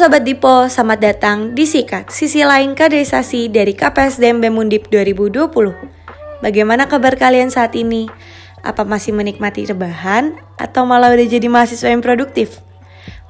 [0.00, 5.76] Sobat Dipo, selamat datang di Sikat, sisi lain kaderisasi dari KPSDM BEM Undip 2020.
[6.40, 8.08] Bagaimana kabar kalian saat ini?
[8.64, 12.64] Apa masih menikmati rebahan atau malah udah jadi mahasiswa yang produktif?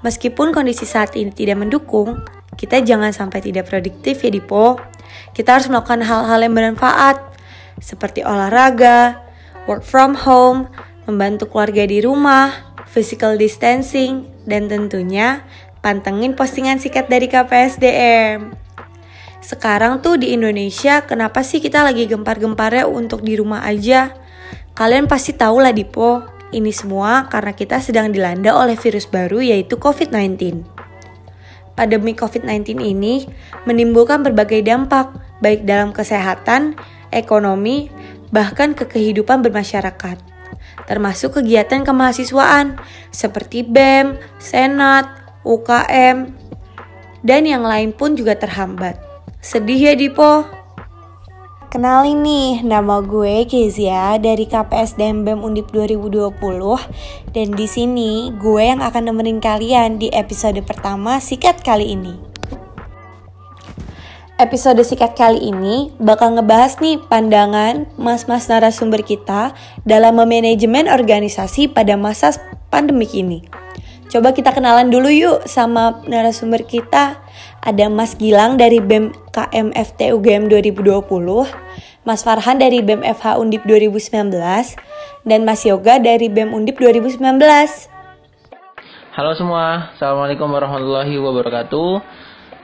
[0.06, 2.22] Meskipun kondisi saat ini tidak mendukung,
[2.54, 4.78] kita jangan sampai tidak produktif ya Dipo.
[5.34, 7.18] Kita harus melakukan hal-hal yang bermanfaat,
[7.82, 9.18] seperti olahraga,
[9.66, 10.70] work from home,
[11.10, 12.54] membantu keluarga di rumah,
[12.86, 15.42] physical distancing, dan tentunya
[15.80, 18.52] pantengin postingan sikat dari KPSDM.
[19.40, 24.12] Sekarang tuh di Indonesia, kenapa sih kita lagi gempar-gemparnya untuk di rumah aja?
[24.76, 26.22] Kalian pasti tahu lah Dipo,
[26.52, 30.62] ini semua karena kita sedang dilanda oleh virus baru yaitu COVID-19.
[31.74, 33.24] Pandemi COVID-19 ini
[33.64, 36.76] menimbulkan berbagai dampak, baik dalam kesehatan,
[37.08, 37.88] ekonomi,
[38.28, 40.30] bahkan ke kehidupan bermasyarakat
[40.90, 42.74] termasuk kegiatan kemahasiswaan
[43.14, 46.32] seperti BEM, Senat, UKM,
[47.24, 49.00] dan yang lain pun juga terhambat.
[49.40, 50.60] Sedih ya Dipo?
[51.70, 56.34] Kenalin nih, nama gue Kezia dari KPSDM BEM Undip 2020
[57.30, 62.18] dan di sini gue yang akan nemenin kalian di episode pertama Sikat kali ini.
[64.34, 69.54] Episode Sikat kali ini bakal ngebahas nih pandangan mas-mas narasumber kita
[69.86, 72.34] dalam memanajemen organisasi pada masa
[72.66, 73.59] pandemik ini.
[74.10, 77.22] Coba kita kenalan dulu yuk sama narasumber kita.
[77.62, 81.06] Ada Mas Gilang dari BEM KMFT UGM 2020,
[82.02, 84.34] Mas Farhan dari BEM FH Undip 2019,
[85.22, 87.22] dan Mas Yoga dari BEM Undip 2019.
[89.14, 92.02] Halo semua, Assalamualaikum warahmatullahi wabarakatuh.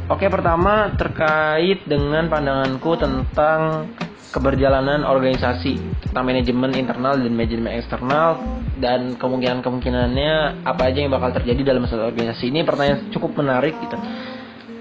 [0.08, 3.92] Oke, pertama terkait dengan pandanganku tentang
[4.38, 8.38] keberjalanan organisasi tentang manajemen internal dan manajemen eksternal
[8.78, 12.53] dan kemungkinan kemungkinannya apa aja yang bakal terjadi dalam satu organisasi.
[12.53, 13.98] Ini pertanyaan cukup menarik gitu.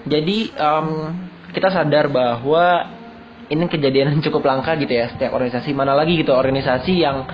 [0.06, 1.16] Jadi um,
[1.56, 2.92] kita sadar bahwa
[3.48, 5.72] ini kejadian cukup langka gitu ya setiap organisasi.
[5.72, 7.24] Mana lagi gitu organisasi yang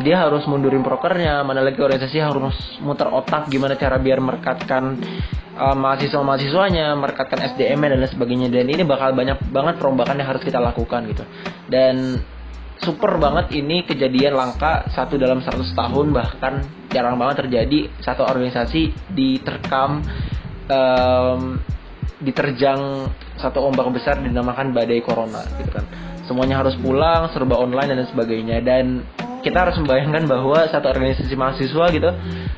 [0.00, 4.96] dia harus mundurin prokernya mana lagi organisasi harus muter otak gimana cara biar merekatkan
[5.56, 8.48] uh, mahasiswa-mahasiswanya, merekatkan SDM dan lain sebagainya.
[8.48, 11.24] Dan ini bakal banyak banget perombakan yang harus kita lakukan gitu.
[11.68, 12.20] Dan
[12.82, 19.14] super banget ini kejadian langka satu dalam 100 tahun bahkan jarang banget terjadi satu organisasi
[19.14, 20.02] diterkam
[20.66, 21.62] um,
[22.18, 23.06] diterjang
[23.38, 25.86] satu ombak besar dinamakan badai corona gitu kan.
[26.26, 28.62] Semuanya harus pulang serba online dan sebagainya.
[28.62, 29.02] Dan
[29.42, 32.10] kita harus membayangkan bahwa satu organisasi mahasiswa gitu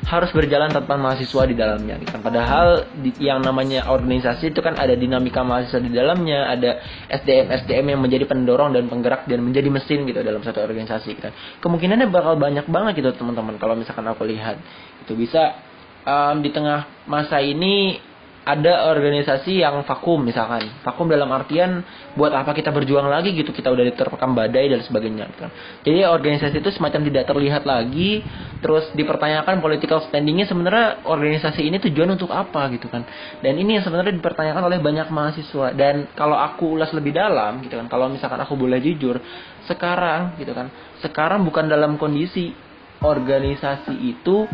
[0.05, 2.13] harus berjalan tanpa mahasiswa di dalamnya gitu.
[2.21, 6.79] Padahal di, yang namanya organisasi itu kan ada dinamika mahasiswa di dalamnya, ada
[7.09, 11.29] SDM SDM yang menjadi pendorong dan penggerak dan menjadi mesin gitu dalam satu organisasi gitu.
[11.65, 14.61] Kemungkinannya bakal banyak banget gitu teman-teman kalau misalkan aku lihat
[15.01, 15.57] itu bisa
[16.05, 17.97] um, di tengah masa ini
[18.45, 20.69] ada organisasi yang vakum misalkan.
[20.85, 21.81] Vakum dalam artian
[22.13, 25.45] buat apa kita berjuang lagi gitu kita udah diterpekam badai dan sebagainya gitu.
[25.89, 28.23] jadi organisasi itu semacam tidak terlihat lagi
[28.61, 33.01] terus dipertanyakan political standingnya sebenarnya organisasi ini tujuan untuk apa gitu kan.
[33.41, 35.73] Dan ini yang sebenarnya dipertanyakan oleh banyak mahasiswa.
[35.73, 39.17] Dan kalau aku ulas lebih dalam gitu kan kalau misalkan aku boleh jujur
[39.65, 40.69] sekarang gitu kan
[41.01, 42.53] sekarang bukan dalam kondisi
[43.01, 44.45] organisasi itu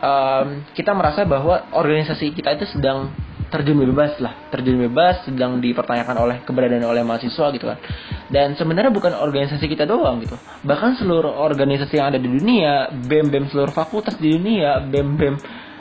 [0.00, 3.12] um, kita merasa bahwa organisasi kita itu sedang
[3.46, 4.50] terjun bebas lah.
[4.50, 7.78] Terjun bebas sedang dipertanyakan oleh keberadaan oleh mahasiswa gitu kan.
[8.26, 10.34] Dan sebenarnya bukan organisasi kita doang gitu.
[10.66, 15.34] Bahkan seluruh organisasi yang ada di dunia bem bem seluruh fakultas di dunia bem bem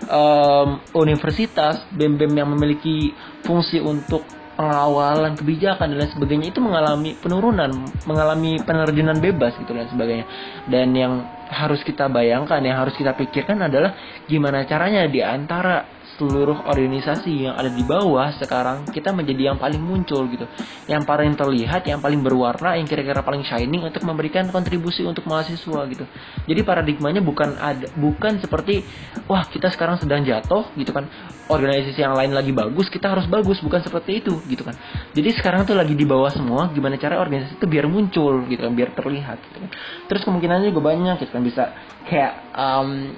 [0.10, 4.22] um, universitas bem bem yang memiliki fungsi untuk
[4.56, 7.72] pengawalan kebijakan dan lain sebagainya itu mengalami penurunan,
[8.08, 10.26] mengalami penerjunan bebas gitu dan sebagainya.
[10.68, 11.14] Dan yang
[11.52, 13.94] harus kita bayangkan, yang harus kita pikirkan adalah
[14.26, 19.84] gimana caranya di antara seluruh organisasi yang ada di bawah sekarang kita menjadi yang paling
[19.84, 20.48] muncul gitu.
[20.88, 25.82] Yang paling terlihat yang paling berwarna yang kira-kira paling shining untuk memberikan kontribusi untuk mahasiswa
[25.92, 26.06] gitu.
[26.48, 28.88] Jadi paradigmanya bukan ada bukan seperti
[29.28, 31.08] wah kita sekarang sedang jatuh gitu kan.
[31.46, 33.60] Organisasi yang lain lagi bagus kita harus bagus.
[33.60, 34.76] Bukan seperti itu gitu kan.
[35.12, 38.72] Jadi sekarang tuh lagi di bawah semua gimana cara organisasi itu biar muncul gitu kan
[38.72, 39.70] biar terlihat gitu kan.
[40.08, 41.64] Terus kemungkinannya juga banyak gitu kan bisa
[42.08, 43.12] kayak um,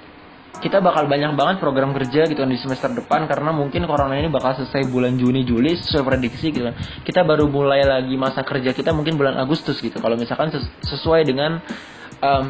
[0.57, 4.29] kita bakal banyak banget program kerja gitu kan di semester depan karena mungkin corona ini
[4.29, 6.75] bakal selesai bulan Juni Juli sesuai prediksi gitu kan.
[7.05, 10.01] Kita baru mulai lagi masa kerja kita mungkin bulan Agustus gitu.
[10.01, 10.49] Kalau misalkan
[10.81, 11.61] sesuai dengan
[12.21, 12.45] um,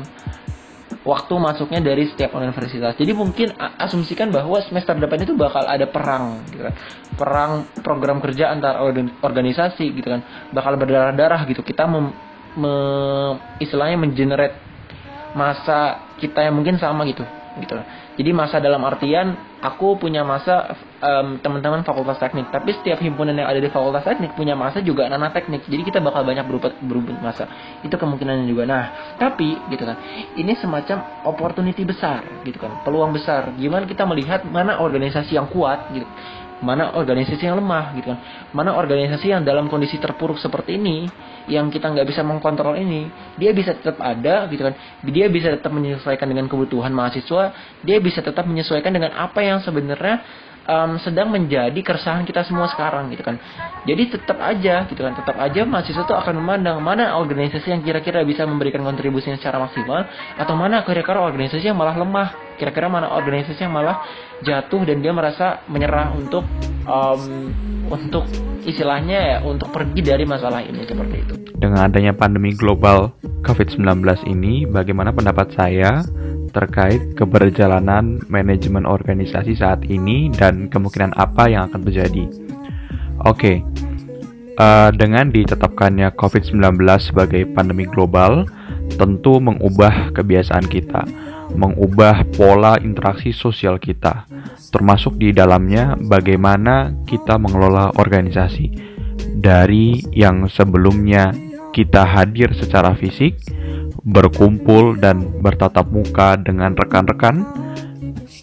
[1.03, 2.95] waktu masuknya dari setiap universitas.
[2.95, 6.75] Jadi mungkin asumsikan bahwa semester depan itu bakal ada perang gitu kan.
[7.15, 7.51] Perang
[7.83, 8.79] program kerja antar
[9.23, 10.23] organisasi gitu kan.
[10.55, 11.59] Bakal berdarah-darah gitu.
[11.63, 12.15] Kita mem,
[12.55, 12.73] me,
[13.59, 14.55] istilahnya mengenerate
[15.35, 17.21] masa kita yang mungkin sama gitu
[17.61, 17.75] gitu.
[18.17, 22.49] Jadi masa dalam artian aku punya masa um, teman-teman fakultas teknik.
[22.49, 25.65] Tapi setiap himpunan yang ada di fakultas teknik punya masa juga anak teknik.
[25.65, 27.49] Jadi kita bakal banyak berubah berubah masa.
[27.81, 28.63] Itu kemungkinannya juga.
[28.69, 28.83] Nah
[29.17, 29.97] tapi gitu kan
[30.37, 33.53] ini semacam opportunity besar gitu kan peluang besar.
[33.57, 36.07] Gimana kita melihat mana organisasi yang kuat gitu
[36.57, 38.19] mana organisasi yang lemah gitu kan.
[38.53, 41.05] Mana organisasi yang dalam kondisi terpuruk seperti ini
[41.45, 43.07] yang kita nggak bisa mengkontrol ini
[43.37, 44.73] dia bisa tetap ada gitu kan.
[45.05, 47.53] Dia bisa tetap menyesuaikan dengan kebutuhan mahasiswa
[47.85, 53.09] dia bisa tetap menyesuaikan dengan apa yang sebenarnya um, sedang menjadi keresahan kita semua sekarang
[53.09, 53.39] gitu kan.
[53.87, 55.15] Jadi tetap aja gitu kan.
[55.15, 60.05] Tetap aja mahasiswa itu akan memandang mana organisasi yang kira-kira bisa memberikan kontribusi secara maksimal
[60.37, 62.59] atau mana kira-kira organisasi yang malah lemah.
[62.59, 64.03] Kira-kira mana organisasi yang malah
[64.43, 66.43] jatuh dan dia merasa menyerah untuk
[66.85, 67.53] um,
[67.87, 68.27] untuk
[68.67, 71.33] istilahnya ya untuk pergi dari masalah ini seperti itu.
[71.57, 76.03] Dengan adanya pandemi global COVID-19 ini, bagaimana pendapat saya
[76.57, 82.25] terkait keberjalanan manajemen organisasi saat ini dan kemungkinan apa yang akan terjadi?
[83.21, 83.57] Oke, okay.
[84.57, 88.49] uh, dengan ditetapkannya COVID-19 sebagai pandemi global,
[88.97, 91.05] tentu mengubah kebiasaan kita
[91.55, 94.27] mengubah pola interaksi sosial kita,
[94.73, 98.99] termasuk di dalamnya bagaimana kita mengelola organisasi.
[99.37, 101.31] Dari yang sebelumnya
[101.71, 103.37] kita hadir secara fisik,
[104.03, 107.47] berkumpul dan bertatap muka dengan rekan-rekan,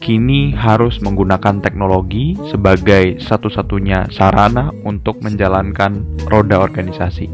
[0.05, 7.31] kini harus menggunakan teknologi sebagai satu-satunya sarana untuk menjalankan roda organisasi.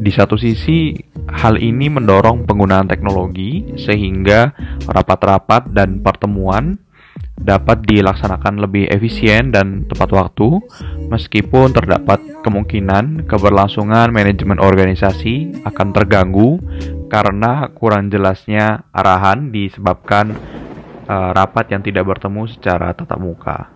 [0.00, 0.96] Di satu sisi,
[1.28, 4.52] hal ini mendorong penggunaan teknologi sehingga
[4.88, 6.80] rapat-rapat dan pertemuan
[7.40, 10.60] dapat dilaksanakan lebih efisien dan tepat waktu,
[11.08, 16.60] meskipun terdapat kemungkinan keberlangsungan manajemen organisasi akan terganggu
[17.10, 20.30] karena kurang jelasnya arahan disebabkan
[21.10, 23.66] uh, rapat yang tidak bertemu secara tatap muka.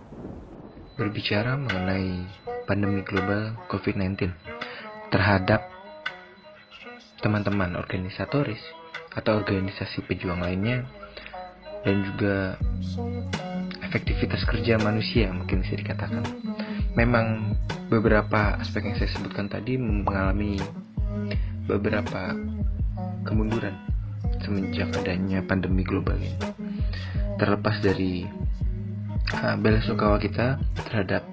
[0.95, 2.23] Berbicara mengenai
[2.63, 4.31] pandemi global COVID-19
[5.11, 5.67] terhadap
[7.19, 8.63] teman-teman organisatoris
[9.11, 10.87] atau organisasi pejuang lainnya
[11.83, 12.55] dan juga
[13.83, 16.23] efektivitas kerja manusia mungkin bisa dikatakan
[16.95, 17.55] memang
[17.91, 20.57] beberapa aspek yang saya sebutkan tadi mengalami
[21.69, 22.33] beberapa
[23.27, 23.75] kemunduran
[24.41, 26.37] semenjak adanya pandemi global ini.
[27.35, 28.23] Terlepas dari
[29.41, 31.25] uh, bela sungkawa kita terhadap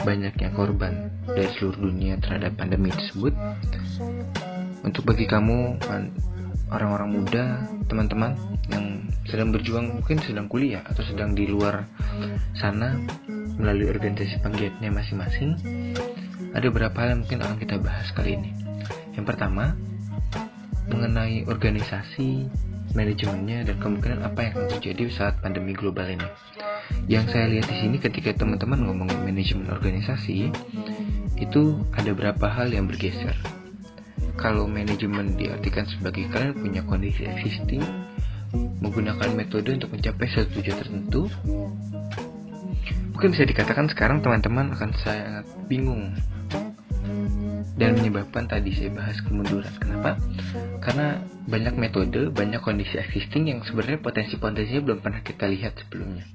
[0.00, 3.36] banyaknya korban dari seluruh dunia terhadap pandemi tersebut
[4.80, 5.76] untuk bagi kamu
[6.70, 7.44] orang-orang muda
[7.90, 8.32] teman-teman
[8.70, 11.84] yang sedang berjuang mungkin sedang kuliah atau sedang di luar
[12.56, 12.96] sana
[13.58, 15.58] melalui organisasi penggiatnya masing-masing
[16.54, 18.50] ada beberapa hal yang mungkin akan kita bahas kali ini.
[19.14, 19.76] Yang pertama
[20.90, 22.50] mengenai organisasi
[22.92, 26.26] manajemennya dan kemungkinan apa yang akan terjadi saat pandemi global ini.
[27.06, 30.50] Yang saya lihat di sini ketika teman-teman ngomongin manajemen organisasi
[31.38, 31.62] itu
[31.94, 33.34] ada beberapa hal yang bergeser.
[34.34, 37.84] Kalau manajemen diartikan sebagai kalian punya kondisi existing
[38.82, 41.30] menggunakan metode untuk mencapai satu tujuan tertentu
[43.14, 46.16] mungkin bisa dikatakan sekarang teman-teman akan sangat bingung
[47.80, 50.20] dan menyebabkan tadi saya bahas kemunduran kenapa
[50.84, 56.28] karena banyak metode banyak kondisi existing yang sebenarnya potensi-potensinya belum pernah kita lihat sebelumnya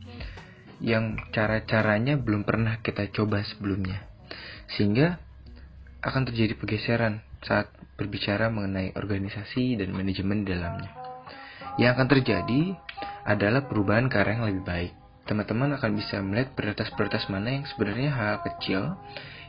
[0.82, 4.02] yang cara-caranya belum pernah kita coba sebelumnya
[4.74, 5.22] sehingga
[6.02, 10.92] akan terjadi pergeseran saat berbicara mengenai organisasi dan manajemen di dalamnya.
[11.82, 12.62] Yang akan terjadi
[13.26, 14.94] adalah perubahan ke arah yang lebih baik.
[15.26, 18.94] Teman-teman akan bisa melihat prioritas-prioritas mana yang sebenarnya hal kecil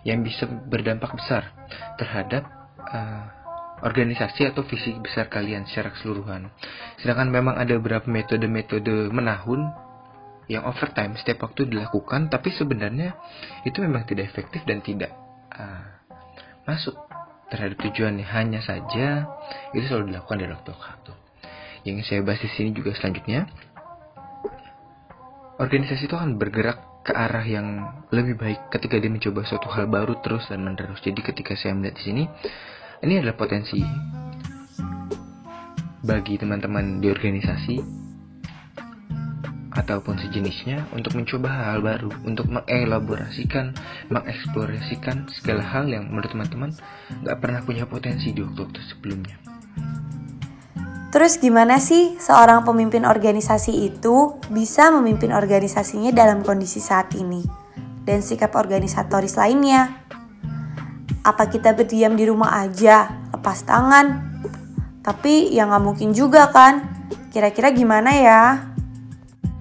[0.07, 1.51] yang bisa berdampak besar
[1.99, 2.47] terhadap
[2.79, 3.27] uh,
[3.83, 6.49] organisasi atau visi besar kalian secara keseluruhan.
[7.03, 9.67] Sedangkan memang ada beberapa metode-metode menahun
[10.47, 13.19] yang overtime setiap waktu dilakukan, tapi sebenarnya
[13.67, 15.11] itu memang tidak efektif dan tidak
[15.51, 15.99] uh,
[16.65, 16.95] masuk
[17.51, 18.23] terhadap tujuannya.
[18.23, 19.27] Hanya saja
[19.75, 21.13] itu selalu dilakukan dari waktu ke waktu.
[21.83, 23.51] Yang saya bahas di sini juga selanjutnya,
[25.59, 30.19] organisasi itu akan bergerak ke arah yang lebih baik ketika dia mencoba suatu hal baru
[30.27, 30.99] terus dan menerus.
[31.07, 32.25] Jadi ketika saya melihat di sini,
[33.07, 33.79] ini adalah potensi
[36.03, 37.77] bagi teman-teman di organisasi
[39.77, 43.77] ataupun sejenisnya untuk mencoba hal, baru, untuk mengelaborasikan,
[44.11, 46.71] mengeksplorasikan segala hal yang menurut teman-teman
[47.23, 49.37] gak pernah punya potensi di waktu-waktu sebelumnya.
[51.17, 57.41] Terus gimana sih seorang pemimpin organisasi itu bisa memimpin organisasinya dalam kondisi saat ini?
[58.05, 59.97] Dan sikap organisatoris lainnya?
[61.25, 64.29] Apa kita berdiam di rumah aja, lepas tangan?
[65.01, 66.85] Tapi ya nggak mungkin juga kan?
[67.33, 68.76] Kira-kira gimana ya?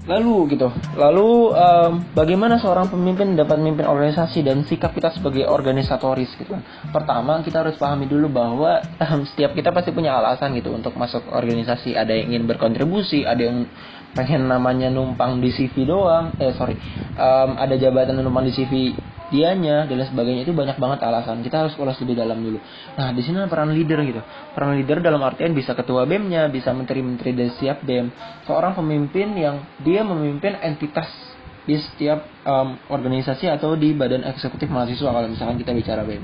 [0.05, 0.69] Lalu gitu,
[1.01, 6.61] lalu um, bagaimana seorang pemimpin dapat memimpin organisasi dan sikap kita sebagai organisatoris gitu kan.
[6.93, 11.25] Pertama kita harus pahami dulu bahwa um, setiap kita pasti punya alasan gitu untuk masuk
[11.33, 11.97] organisasi.
[11.97, 13.65] Ada yang ingin berkontribusi, ada yang
[14.13, 16.37] pengen namanya numpang di CV doang.
[16.37, 16.77] Eh sorry,
[17.17, 18.73] um, ada jabatan numpang di CV
[19.35, 21.43] dianya dan lain sebagainya itu banyak banget alasan.
[21.43, 22.63] Kita harus ulas lebih dalam dulu.
[22.95, 24.21] Nah di sini peran leader gitu.
[24.55, 28.07] Peran leader dalam artian bisa ketua bemnya bisa menteri-menteri dan siap bem
[28.47, 31.11] seorang pemimpin yang dia memimpin entitas
[31.65, 36.21] di setiap um, organisasi atau di badan eksekutif mahasiswa kalau misalkan kita bicara BEM.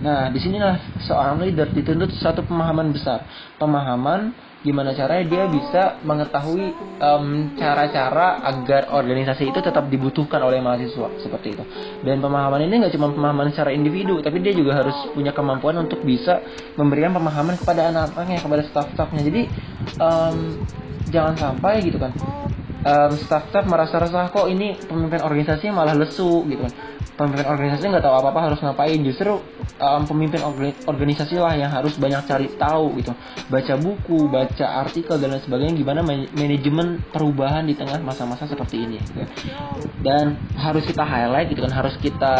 [0.00, 3.28] Nah, di sinilah seorang leader dituntut satu pemahaman besar,
[3.60, 4.32] pemahaman
[4.62, 6.70] gimana caranya dia bisa mengetahui
[7.58, 11.64] cara-cara um, agar organisasi itu tetap dibutuhkan oleh mahasiswa seperti itu.
[12.06, 16.00] Dan pemahaman ini nggak cuma pemahaman secara individu tapi dia juga harus punya kemampuan untuk
[16.06, 16.40] bisa
[16.78, 19.22] memberikan pemahaman kepada anak-anaknya kepada staff-staffnya.
[19.26, 19.42] Jadi
[19.98, 20.62] um,
[21.10, 22.14] jangan sampai gitu kan
[22.82, 26.74] um, staff-staff merasa resah kok ini pemimpin organisasi malah lesu gitu kan.
[27.12, 28.98] Pemimpin organisasi nggak tahu apa-apa harus ngapain.
[29.04, 29.38] Justru
[29.78, 30.42] um, pemimpin
[30.88, 33.12] organisasi lah yang harus banyak cari tahu gitu.
[33.52, 36.00] Baca buku baca artikel dan lain sebagainya gimana
[36.34, 39.22] manajemen perubahan di tengah masa-masa seperti ini gitu.
[40.02, 41.72] dan harus kita highlight gitu kan.
[41.72, 42.36] Harus kita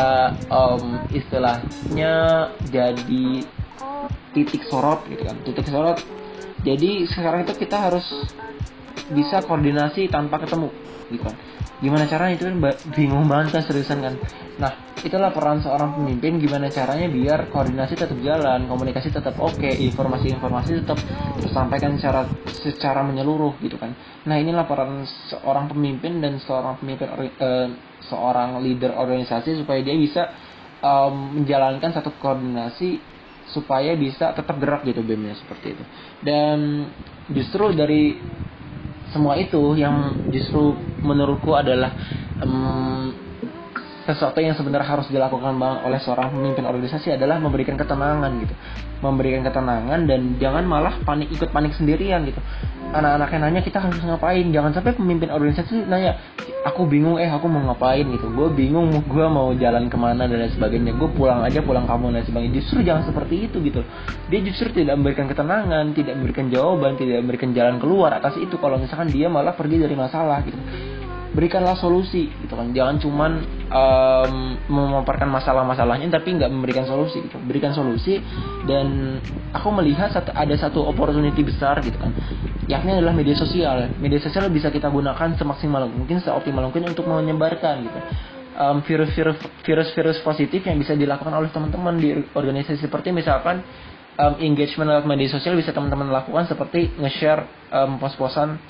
[0.48, 2.14] um, istilahnya
[2.72, 3.44] jadi
[4.32, 5.36] titik sorot gitu kan.
[5.44, 6.00] Titik sorot.
[6.62, 8.06] Jadi sekarang itu kita harus
[9.10, 10.70] bisa koordinasi tanpa ketemu
[11.10, 11.22] gitu.
[11.26, 11.36] Kan
[11.82, 12.38] gimana caranya?
[12.38, 12.56] Itu kan
[12.94, 14.14] bingung banget seriusan kan.
[14.62, 16.38] Nah itulah peran seorang pemimpin.
[16.38, 20.98] Gimana caranya biar koordinasi tetap jalan komunikasi tetap oke okay, informasi-informasi tetap
[21.42, 23.92] tersampaikan secara secara menyeluruh gitu kan.
[24.30, 27.10] Nah inilah peran seorang pemimpin dan seorang pemimpin
[27.42, 27.68] uh,
[28.06, 30.30] seorang leader organisasi supaya dia bisa
[30.82, 33.12] um, menjalankan satu koordinasi
[33.52, 35.84] supaya bisa tetap gerak gitu BEM-nya seperti itu.
[36.24, 36.88] Dan
[37.30, 38.16] justru dari
[39.12, 41.92] semua itu yang justru menurutku adalah
[42.40, 43.12] um,
[44.14, 48.54] sesuatu yang sebenarnya harus dilakukan oleh seorang pemimpin organisasi adalah memberikan ketenangan gitu.
[49.02, 52.38] Memberikan ketenangan dan jangan malah panik ikut panik sendirian gitu.
[52.92, 54.52] Anak-anaknya nanya kita harus ngapain?
[54.52, 56.20] Jangan sampai pemimpin organisasi nanya
[56.62, 58.04] aku bingung eh aku mau ngapain?
[58.04, 58.28] Gitu.
[58.30, 60.92] Gue bingung gue mau jalan ke mana dan lain sebagainya.
[60.94, 62.54] Gue pulang aja pulang kamu dan lain sebagainya.
[62.62, 63.80] Justru jangan seperti itu gitu.
[64.28, 68.54] Dia justru tidak memberikan ketenangan tidak memberikan jawaban tidak memberikan jalan keluar atas itu.
[68.60, 70.60] Kalau misalkan dia malah pergi dari masalah gitu
[71.32, 72.70] berikanlah solusi gitu kan.
[72.76, 73.32] Jangan cuman
[73.72, 74.34] um,
[74.68, 77.40] memaparkan masalah-masalahnya tapi nggak memberikan solusi gitu.
[77.44, 78.20] Berikan solusi
[78.68, 79.18] dan
[79.56, 82.12] aku melihat ada satu opportunity besar gitu kan.
[82.68, 83.90] Yakni adalah media sosial.
[83.96, 88.00] Media sosial bisa kita gunakan semaksimal mungkin seoptimal mungkin untuk menyebarkan gitu.
[88.52, 93.64] Um, virus-virus virus-virus positif yang bisa dilakukan oleh teman-teman di organisasi seperti misalkan
[94.20, 98.60] um, engagement lewat media sosial bisa teman-teman lakukan seperti nge-share um, pos-posan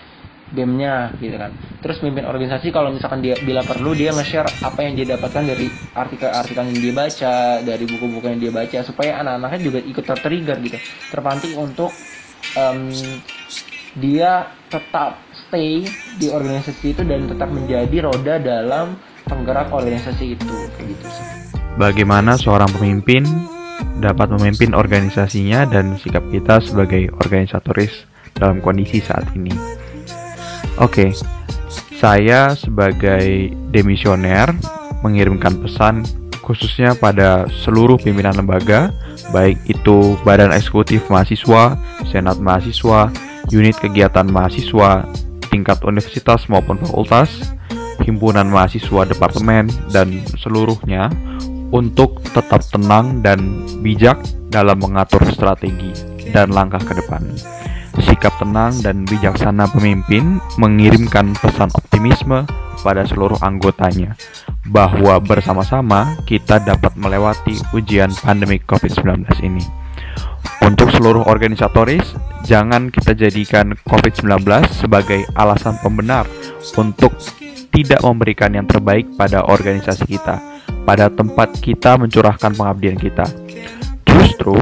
[0.53, 4.95] gamenya gitu kan terus mimpin organisasi kalau misalkan dia bila perlu dia nge-share apa yang
[4.95, 5.67] dia dapatkan dari
[5.97, 10.79] artikel-artikel yang dia baca dari buku-buku yang dia baca supaya anak-anaknya juga ikut tertrigger gitu
[11.11, 11.91] terpantik untuk
[12.57, 12.93] um,
[13.97, 15.85] dia tetap stay
[16.17, 18.97] di organisasi itu dan tetap menjadi roda dalam
[19.29, 21.07] penggerak organisasi itu kayak gitu.
[21.77, 23.25] Bagaimana seorang pemimpin
[24.01, 29.82] dapat memimpin organisasinya dan sikap kita sebagai organisatoris dalam kondisi saat ini?
[30.83, 31.11] Oke, okay.
[32.03, 34.51] saya sebagai demisioner
[35.07, 36.03] mengirimkan pesan
[36.43, 38.91] khususnya pada seluruh pimpinan lembaga,
[39.31, 41.79] baik itu Badan Eksekutif Mahasiswa,
[42.11, 43.15] Senat Mahasiswa,
[43.55, 45.07] unit kegiatan mahasiswa,
[45.55, 47.31] tingkat universitas maupun fakultas,
[48.03, 51.15] himpunan mahasiswa departemen, dan seluruhnya
[51.71, 54.19] untuk tetap tenang dan bijak
[54.51, 55.95] dalam mengatur strategi
[56.35, 57.23] dan langkah ke depan.
[58.01, 62.49] Sikap tenang dan bijaksana pemimpin mengirimkan pesan optimisme
[62.81, 64.17] pada seluruh anggotanya
[64.73, 69.65] bahwa bersama-sama kita dapat melewati ujian pandemi COVID-19 ini.
[70.63, 72.15] Untuk seluruh organisatoris,
[72.47, 76.25] jangan kita jadikan COVID-19 sebagai alasan pembenar
[76.79, 77.13] untuk
[77.75, 80.39] tidak memberikan yang terbaik pada organisasi kita,
[80.87, 83.27] pada tempat kita mencurahkan pengabdian kita.
[84.07, 84.55] Justru,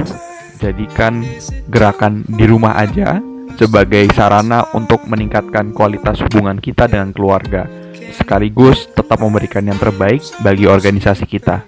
[0.61, 1.25] jadikan
[1.67, 3.17] gerakan di rumah aja
[3.57, 7.65] sebagai sarana untuk meningkatkan kualitas hubungan kita dengan keluarga,
[8.13, 11.65] sekaligus tetap memberikan yang terbaik bagi organisasi kita,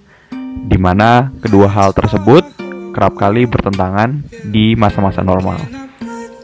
[0.69, 2.45] di mana kedua hal tersebut
[2.93, 5.57] kerap kali bertentangan di masa-masa normal.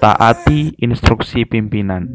[0.02, 2.10] Taati instruksi pimpinan,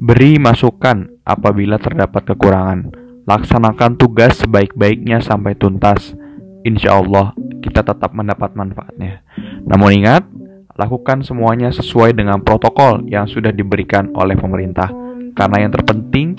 [0.00, 2.94] beri masukan apabila terdapat kekurangan,
[3.28, 6.16] laksanakan tugas sebaik-baiknya sampai tuntas.
[6.64, 9.20] Insya Allah, kita tetap mendapat manfaatnya.
[9.68, 10.24] Namun ingat,
[10.72, 14.88] lakukan semuanya sesuai dengan protokol yang sudah diberikan oleh pemerintah,
[15.36, 16.32] karena yang terpenting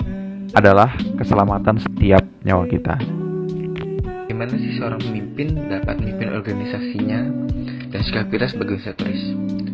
[0.50, 2.98] adalah keselamatan setiap nyawa kita.
[4.26, 7.20] Bagaimana sih seorang pemimpin dapat memimpin organisasinya
[7.94, 9.22] dan sikap kita sebagai organisatoris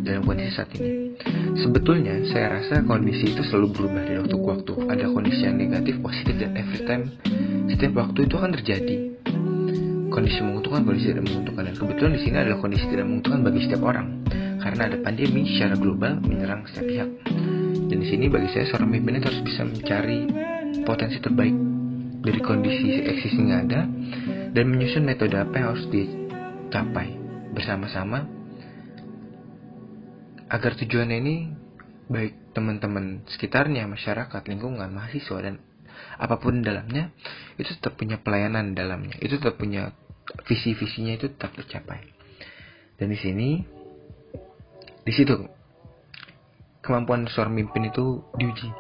[0.05, 1.17] dalam kondisi saat ini?
[1.65, 4.73] Sebetulnya, saya rasa kondisi itu selalu berubah dari waktu ke waktu.
[4.85, 7.09] Ada kondisi yang negatif, positif, dan every time.
[7.73, 8.97] Setiap waktu itu akan terjadi
[10.13, 11.63] kondisi menguntungkan, kondisi tidak menguntungkan.
[11.73, 14.07] Dan kebetulan di sini adalah kondisi tidak menguntungkan bagi setiap orang.
[14.61, 17.11] Karena ada pandemi secara global menyerang setiap pihak.
[17.89, 20.19] Dan di sini bagi saya seorang pemimpin harus bisa mencari
[20.85, 21.57] potensi terbaik
[22.23, 23.81] dari kondisi existing yang ada
[24.55, 27.09] dan menyusun metode apa yang harus dicapai
[27.53, 28.25] bersama-sama
[30.53, 31.37] agar tujuannya ini
[32.13, 35.57] baik teman-teman sekitarnya, masyarakat, lingkungan, mahasiswa dan
[36.21, 37.13] apa pun dalamnya
[37.57, 39.97] itu tetap punya pelayanan dalamnya, itu tetap punya
[40.47, 42.03] visi-visinya itu tetap tercapai.
[42.97, 43.49] Dan di sini
[45.03, 45.35] di situ
[46.83, 48.71] kemampuan seorang pemimpin itu diuji.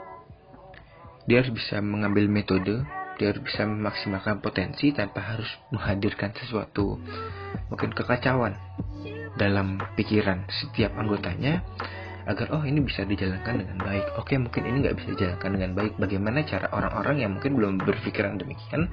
[1.26, 2.82] Dia harus bisa mengambil metode,
[3.18, 6.98] dia harus bisa memaksimalkan potensi tanpa harus menghadirkan sesuatu
[7.70, 8.58] mungkin kekacauan
[9.38, 11.62] dalam pikiran setiap anggotanya
[12.26, 14.06] agar oh ini bisa dijalankan dengan baik.
[14.18, 15.92] Oke mungkin ini nggak bisa dijalankan dengan baik.
[15.98, 18.86] Bagaimana cara orang-orang yang mungkin belum berpikiran demikian,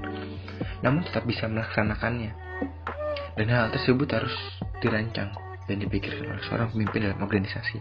[0.81, 2.31] namun tetap bisa melaksanakannya.
[3.37, 4.35] Dan hal tersebut harus
[4.83, 5.31] dirancang
[5.69, 7.77] dan dipikirkan oleh seorang pemimpin dalam organisasi.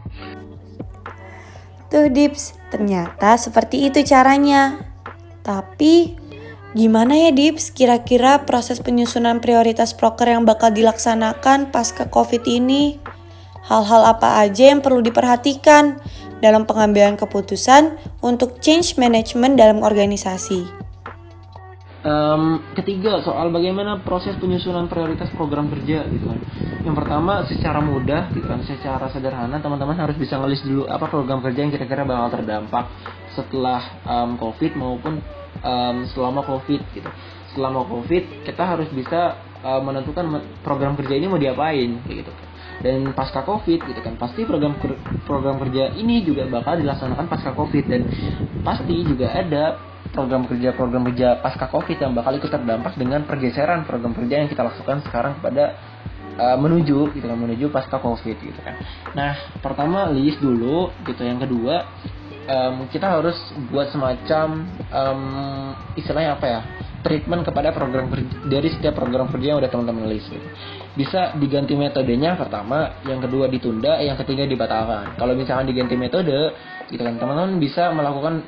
[1.89, 4.77] Tuh Dips, ternyata seperti itu caranya.
[5.41, 6.13] Tapi
[6.77, 13.01] gimana ya Dips kira-kira proses penyusunan prioritas proker yang bakal dilaksanakan pasca COVID ini?
[13.69, 16.01] Hal-hal apa aja yang perlu diperhatikan
[16.41, 20.65] dalam pengambilan keputusan untuk change management dalam organisasi?
[21.99, 26.41] Um, ketiga soal bagaimana proses penyusunan prioritas program kerja gitu kan.
[26.81, 31.45] Yang pertama secara mudah gitu kan, secara sederhana teman-teman harus bisa ngelis dulu apa program
[31.45, 32.89] kerja yang kira-kira bakal terdampak
[33.37, 35.21] setelah um, COVID maupun
[35.61, 37.11] um, selama COVID gitu.
[37.53, 42.33] Selama COVID kita harus bisa uh, menentukan program kerja ini mau diapain gitu.
[42.79, 44.79] Dan pasca COVID gitu kan, pasti program
[45.27, 47.85] program kerja ini juga bakal dilaksanakan pasca COVID.
[47.91, 48.03] Dan
[48.63, 49.65] pasti juga ada
[50.13, 54.49] program kerja program kerja pasca covid yang bakal ikut terdampak dengan pergeseran program kerja yang
[54.49, 55.77] kita lakukan sekarang kepada
[56.41, 58.79] uh, menuju gitu kan menuju pasca covid gitu kan.
[59.13, 61.23] Nah pertama list dulu gitu.
[61.23, 61.85] Yang kedua
[62.49, 63.37] um, kita harus
[63.69, 64.47] buat semacam
[64.91, 65.23] um,
[65.95, 66.61] istilahnya apa ya
[66.99, 70.49] treatment kepada program kerja, dari setiap program kerja yang udah teman-teman list gitu.
[70.99, 75.15] Bisa diganti metodenya pertama, yang kedua ditunda, yang ketiga dibatalkan.
[75.15, 76.59] Kalau misalkan diganti metode,
[76.91, 78.43] gitu kan teman-teman bisa melakukan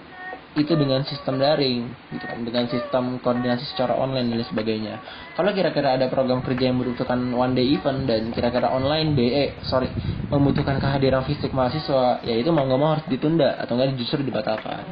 [0.58, 4.94] itu dengan sistem daring gitu kan dengan sistem koordinasi secara online dan sebagainya.
[5.38, 9.86] Kalau kira-kira ada program kerja yang membutuhkan one day event dan kira-kira online DE sorry
[10.26, 14.82] membutuhkan kehadiran fisik mahasiswa ya itu mau nggak mau harus ditunda atau enggak justru dibatalkan.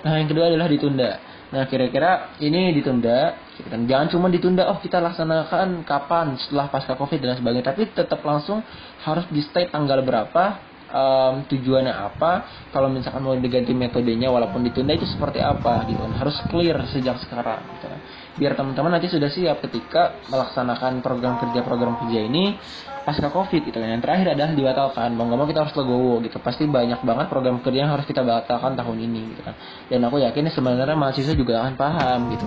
[0.00, 1.20] Nah yang kedua adalah ditunda.
[1.52, 3.88] Nah kira-kira ini ditunda gitu kan.
[3.88, 7.72] Jangan cuma ditunda oh kita laksanakan kapan setelah pasca covid dan sebagainya.
[7.72, 8.60] Tapi tetap langsung
[9.02, 10.60] harus di state tanggal berapa
[10.92, 12.32] um, tujuannya apa.
[12.70, 16.12] Kalau misalkan mau diganti metodenya walaupun ditunda itu seperti apa gitu kan.
[16.14, 18.00] Harus clear sejak sekarang gitu kan.
[18.36, 22.60] Biar teman-teman nanti sudah siap ketika melaksanakan program kerja program kerja ini
[23.08, 23.88] pasca covid gitu kan.
[23.88, 25.08] Yang terakhir adalah dibatalkan.
[25.16, 26.36] Mau nggak mau kita harus legowo gitu.
[26.44, 29.54] Pasti banyak banget program kerja yang harus kita batalkan tahun ini gitu kan.
[29.88, 32.46] Dan aku yakin sebenarnya mahasiswa juga akan paham gitu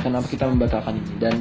[0.00, 1.34] kenapa kita membatalkan ini dan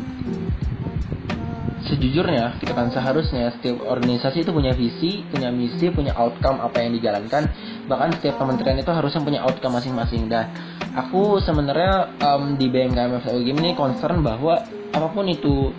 [1.87, 7.47] sejujurnya kan seharusnya setiap organisasi itu punya visi, punya misi, punya outcome apa yang dijalankan.
[7.87, 10.27] Bahkan setiap kementerian itu harusnya punya outcome masing-masing.
[10.27, 10.51] Dan
[10.93, 14.61] aku sebenarnya um, di BMKM FUGM ini concern bahwa
[14.93, 15.71] apa pun itu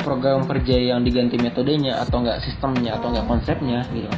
[0.00, 4.08] program kerja yang diganti metodenya atau enggak sistemnya atau enggak konsepnya gitu.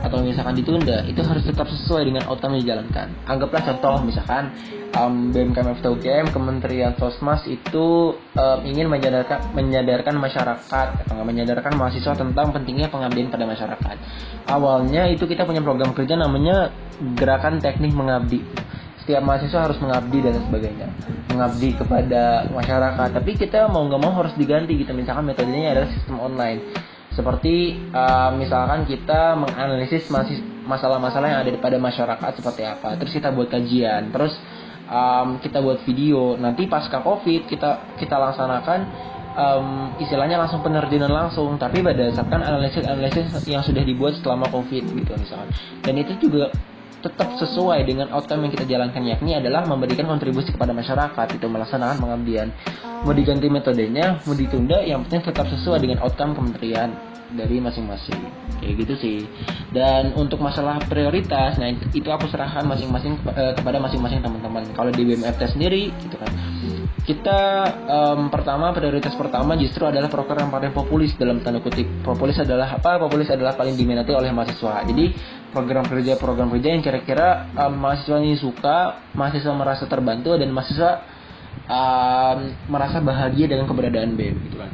[0.00, 3.08] Atau misalkan ditunda itu harus tetap sesuai dengan outcome yang dijalankan.
[3.28, 4.52] Anggaplah contoh misalkan
[4.96, 12.14] um, BMKM FTUGM Kementerian Sosmas itu um, ingin menyadarkan menyadarkan masyarakat atau enggak menyadarkan mahasiswa
[12.16, 13.96] tentang pentingnya pengabdian pada masyarakat.
[14.46, 16.70] Awalnya itu kita punya program kerja namanya
[17.16, 18.40] gerakan teknik mengabdi
[19.06, 20.90] setiap mahasiswa harus mengabdi dan sebagainya.
[21.30, 23.08] Mengabdi kepada masyarakat.
[23.14, 24.90] Tapi kita mau nggak mau harus diganti gitu.
[24.90, 26.74] Misalkan metodenya adalah sistem online.
[27.14, 30.10] Seperti uh, misalkan kita menganalisis
[30.66, 32.98] masalah-masalah yang ada pada masyarakat seperti apa.
[32.98, 34.10] Terus kita buat kajian.
[34.10, 34.34] Terus
[34.90, 36.34] um, kita buat video.
[36.34, 38.80] Nanti pasca covid kita kita laksanakan
[39.38, 41.54] um, istilahnya langsung penerjunan langsung.
[41.62, 45.54] Tapi berdasarkan analisis analisis yang sudah dibuat selama covid gitu misalkan.
[45.86, 46.50] Dan itu juga
[47.04, 51.96] tetap sesuai dengan outcome yang kita jalankan yakni adalah memberikan kontribusi kepada masyarakat itu melaksanakan
[52.00, 52.48] pengabdian.
[53.04, 56.90] Mau diganti metodenya mau ditunda yang penting tetap sesuai dengan outcome kementerian
[57.34, 58.18] dari masing-masing.
[58.62, 59.18] Kayak gitu sih.
[59.74, 64.64] Dan untuk masalah prioritas nah itu aku serahkan masing-masing eh, kepada masing-masing teman-teman.
[64.72, 66.32] Kalau di BMFT sendiri gitu kan.
[67.06, 67.38] Kita
[67.86, 71.86] um, pertama prioritas pertama justru adalah program yang paling populis dalam tanda kutip.
[72.02, 72.98] Populis adalah apa?
[72.98, 74.82] Populis adalah paling diminati oleh mahasiswa.
[74.82, 75.14] Jadi
[75.56, 81.00] program kerja program kerja yang kira-kira um, mahasiswa ini suka mahasiswa merasa terbantu dan mahasiswa
[81.64, 82.38] um,
[82.68, 84.72] merasa bahagia dengan keberadaan BEM gitu kan.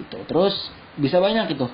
[0.00, 0.16] Gitu.
[0.24, 0.56] Terus
[0.96, 1.68] bisa banyak gitu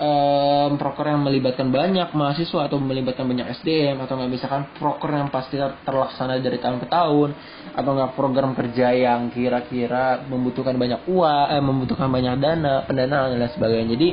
[0.00, 5.28] um, proker yang melibatkan banyak mahasiswa atau melibatkan banyak SDM atau nggak misalkan proker yang
[5.28, 7.28] pasti terlaksana dari tahun ke tahun
[7.76, 13.38] atau nggak program kerja yang kira-kira membutuhkan banyak uang eh, membutuhkan banyak dana pendanaan dan
[13.44, 13.86] lain sebagainya.
[13.94, 14.08] Jadi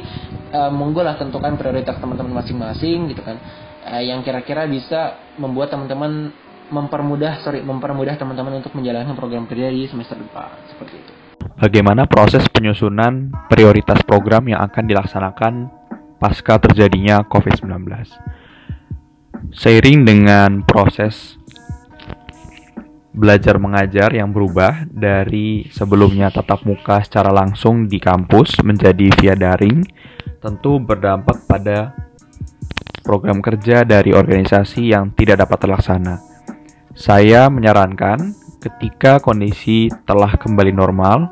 [0.53, 3.39] um, monggo lah tentukan prioritas teman-teman masing-masing gitu kan.
[3.87, 6.35] Uh, yang kira-kira bisa membuat teman-teman
[6.67, 10.51] mempermudah sorry mempermudah teman-teman untuk menjalankan program kerja di semester depan.
[10.67, 11.13] Seperti itu.
[11.57, 15.53] Bagaimana proses penyusunan prioritas program yang akan dilaksanakan
[16.17, 17.87] pasca terjadinya COVID-19.
[19.53, 21.37] Seiring dengan proses
[23.17, 29.81] belajar mengajar yang berubah dari sebelumnya tatap muka secara langsung di kampus menjadi via daring,
[30.37, 31.97] tentu berdampak pada
[33.01, 36.21] program kerja dari organisasi yang tidak dapat terlaksana.
[36.93, 41.29] Saya menyarankan ketika kondisi telah kembali normal,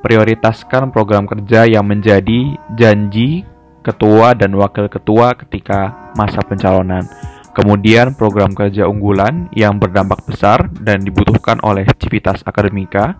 [0.00, 3.44] prioritaskan program kerja yang menjadi janji
[3.88, 7.08] ketua dan wakil ketua ketika masa pencalonan.
[7.56, 13.18] Kemudian program kerja unggulan yang berdampak besar dan dibutuhkan oleh civitas akademika.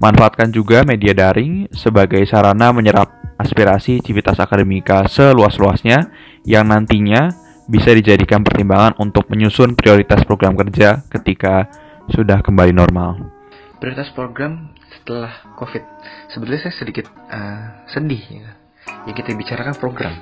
[0.00, 6.08] Manfaatkan juga media daring sebagai sarana menyerap aspirasi civitas akademika seluas-luasnya
[6.48, 7.30] yang nantinya
[7.70, 11.70] bisa dijadikan pertimbangan untuk menyusun prioritas program kerja ketika
[12.10, 13.30] sudah kembali normal.
[13.78, 15.84] Prioritas program setelah COVID.
[16.34, 18.59] Sebenarnya saya sedikit uh, sedih ya.
[19.08, 20.14] Ya kita bicarakan program.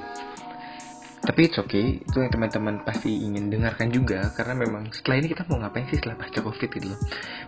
[1.18, 5.44] Tapi it's okay, itu yang teman-teman pasti ingin dengarkan juga karena memang setelah ini kita
[5.50, 7.00] mau ngapain sih setelah pasca COVID gitu loh.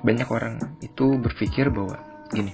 [0.05, 0.55] Banyak orang
[0.85, 1.97] itu berpikir bahwa
[2.29, 2.53] gini.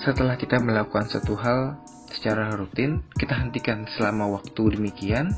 [0.00, 1.76] Setelah kita melakukan satu hal
[2.08, 5.34] secara rutin, kita hentikan selama waktu demikian,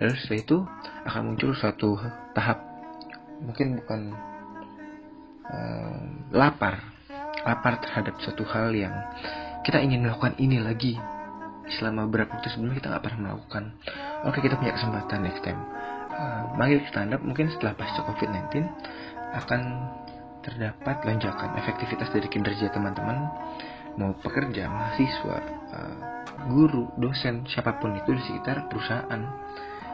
[0.00, 0.58] lalu setelah itu
[1.02, 1.98] akan muncul suatu
[2.32, 2.72] tahap
[3.42, 4.00] mungkin bukan
[5.50, 6.78] uh, lapar
[7.42, 8.94] lapar terhadap suatu hal yang
[9.62, 10.98] kita ingin melakukan ini lagi.
[11.78, 13.64] Selama beberapa waktu sebelumnya kita nggak pernah melakukan.
[14.26, 15.60] Oke kita punya kesempatan next time.
[16.12, 18.68] Uh, mari kita anggap mungkin setelah pasca covid-19
[19.32, 19.60] akan
[20.42, 23.30] terdapat lonjakan efektivitas dari kinerja teman-teman.
[23.96, 25.38] Mau pekerja mahasiswa
[25.72, 25.96] uh,
[26.50, 29.22] guru dosen siapa pun itu di sekitar perusahaan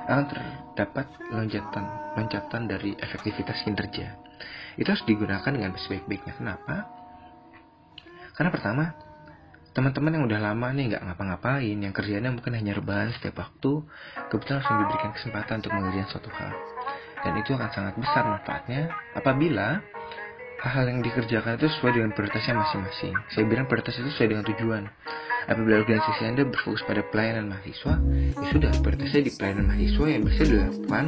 [0.09, 1.85] akan terdapat loncatan
[2.17, 4.17] loncatan dari efektivitas kinerja.
[4.81, 6.33] Itu harus digunakan dengan sebaik-baiknya.
[6.39, 6.89] Kenapa?
[8.39, 8.85] Karena pertama,
[9.73, 13.85] teman-teman yang udah lama nih nggak ngapa-ngapain, yang kerjanya mungkin hanya rebahan setiap waktu,
[14.33, 16.51] kebetulan langsung diberikan kesempatan untuk mengerjakan suatu hal.
[17.19, 19.83] Dan itu akan sangat besar manfaatnya apabila
[20.59, 23.15] hal-hal yang dikerjakan itu sesuai dengan prioritasnya masing-masing.
[23.31, 24.85] Saya bilang prioritas itu sesuai dengan tujuan.
[25.49, 27.95] Apabila organisasi Anda berfokus pada pelayanan mahasiswa,
[28.37, 31.05] ya sudah prioritasnya di pelayanan mahasiswa yang bisa dilakukan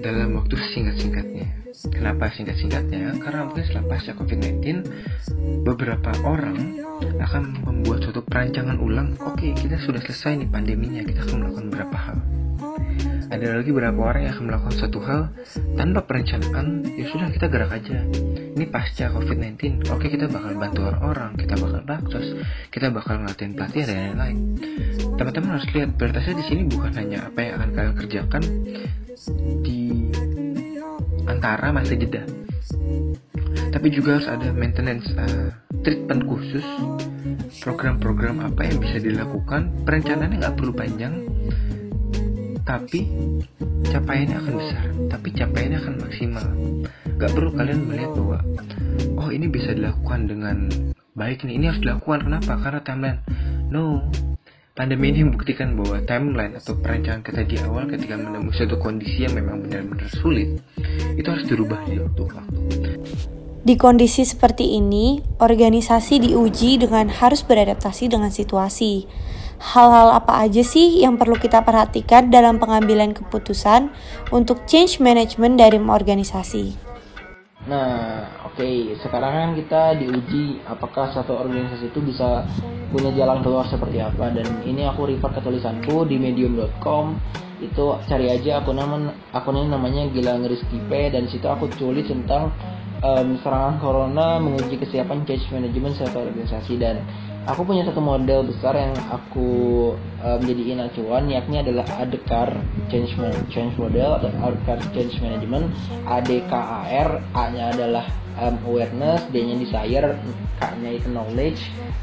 [0.00, 1.59] dalam waktu singkat-singkatnya.
[1.88, 3.16] Kenapa singkat-singkatnya?
[3.16, 4.84] Karena mungkin setelah pasca COVID-19,
[5.64, 6.76] beberapa orang
[7.16, 9.16] akan membuat suatu perancangan ulang.
[9.24, 12.18] Oke, okay, kita sudah selesai nih pandeminya, kita akan melakukan beberapa hal.
[13.30, 15.20] Ada lagi beberapa orang yang akan melakukan suatu hal
[15.78, 18.02] tanpa perencanaan ya sudah kita gerak aja
[18.58, 22.26] ini pasca covid-19 oke kita bakal bantu orang kita bakal baksos
[22.74, 24.36] kita bakal ngelatin pelatihan dan lain-lain
[25.14, 28.42] teman-teman harus lihat prioritasnya di sini bukan hanya apa yang akan kalian kerjakan
[29.62, 29.80] di
[31.26, 32.22] antara masa jeda.
[33.70, 35.50] Tapi juga harus ada maintenance uh,
[35.82, 36.64] treatment khusus.
[37.60, 39.84] Program-program apa yang bisa dilakukan?
[39.84, 41.14] Perencanaannya nggak perlu panjang
[42.70, 43.02] tapi
[43.90, 46.46] capaiannya akan besar tapi capaiannya akan maksimal.
[47.18, 48.38] Nggak perlu kalian melihat bahwa
[49.18, 50.56] oh ini bisa dilakukan dengan
[51.18, 52.30] baik nih ini harus dilakukan.
[52.30, 52.52] Kenapa?
[52.62, 53.20] Karena timeline.
[53.74, 54.06] No
[54.80, 59.36] pandemi ini membuktikan bahwa timeline atau perencanaan kita di awal ketika menemui suatu kondisi yang
[59.36, 60.56] memang benar-benar sulit
[61.20, 62.58] itu harus dirubah di waktu waktu
[63.60, 69.04] di kondisi seperti ini, organisasi diuji dengan harus beradaptasi dengan situasi.
[69.60, 73.92] Hal-hal apa aja sih yang perlu kita perhatikan dalam pengambilan keputusan
[74.32, 76.72] untuk change management dari organisasi?
[77.68, 82.42] Nah, oke, sekarang kan kita diuji apakah satu organisasi itu bisa
[82.90, 84.34] punya jalan keluar seperti apa.
[84.34, 87.14] Dan ini aku refer ke tulisanku di medium.com
[87.60, 92.56] itu cari aja aku nama akunnya namanya Gilang Rizkipe dan situ aku tulis tentang
[93.04, 96.74] um, serangan corona menguji kesiapan change management suatu organisasi.
[96.80, 97.04] Dan
[97.46, 99.48] aku punya satu model besar yang aku
[100.24, 101.28] um, jadiin acuan.
[101.28, 102.50] Yakni adalah ADKAR
[102.90, 103.14] change
[103.52, 105.70] change model atau ADKAR change management.
[106.08, 110.16] ADKAR A nya adalah um, awareness D nya desire
[110.58, 111.60] K nya itu knowledge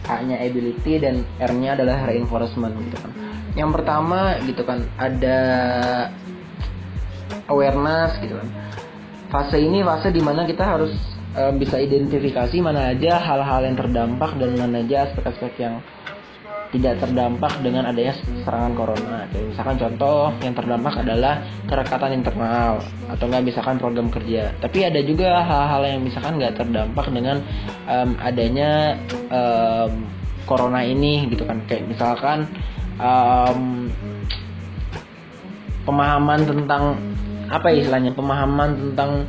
[0.07, 3.11] A nya ability dan R nya adalah reinforcement gitu kan.
[3.57, 5.39] Yang pertama gitu kan ada
[7.49, 8.47] awareness gitu kan.
[9.27, 10.93] Fase ini fase di mana kita harus
[11.35, 15.83] um, bisa identifikasi mana aja hal-hal yang terdampak dan mana aja aspek-aspek yang
[16.77, 18.13] tidak terdampak dengan adanya
[18.45, 19.25] serangan corona.
[19.33, 21.33] Kayak misalkan contoh yang terdampak adalah
[21.65, 22.71] kerekatan internal
[23.09, 24.53] atau nggak misalkan program kerja.
[24.61, 27.41] Tapi ada juga hal-hal yang misalkan nggak terdampak dengan
[27.89, 28.95] um, adanya
[29.33, 29.91] um,
[30.45, 31.57] corona ini gitu kan.
[31.65, 32.45] Kayak misalkan
[33.01, 33.89] um,
[35.83, 36.83] pemahaman tentang
[37.47, 39.23] apa ya istilahnya pemahaman tentang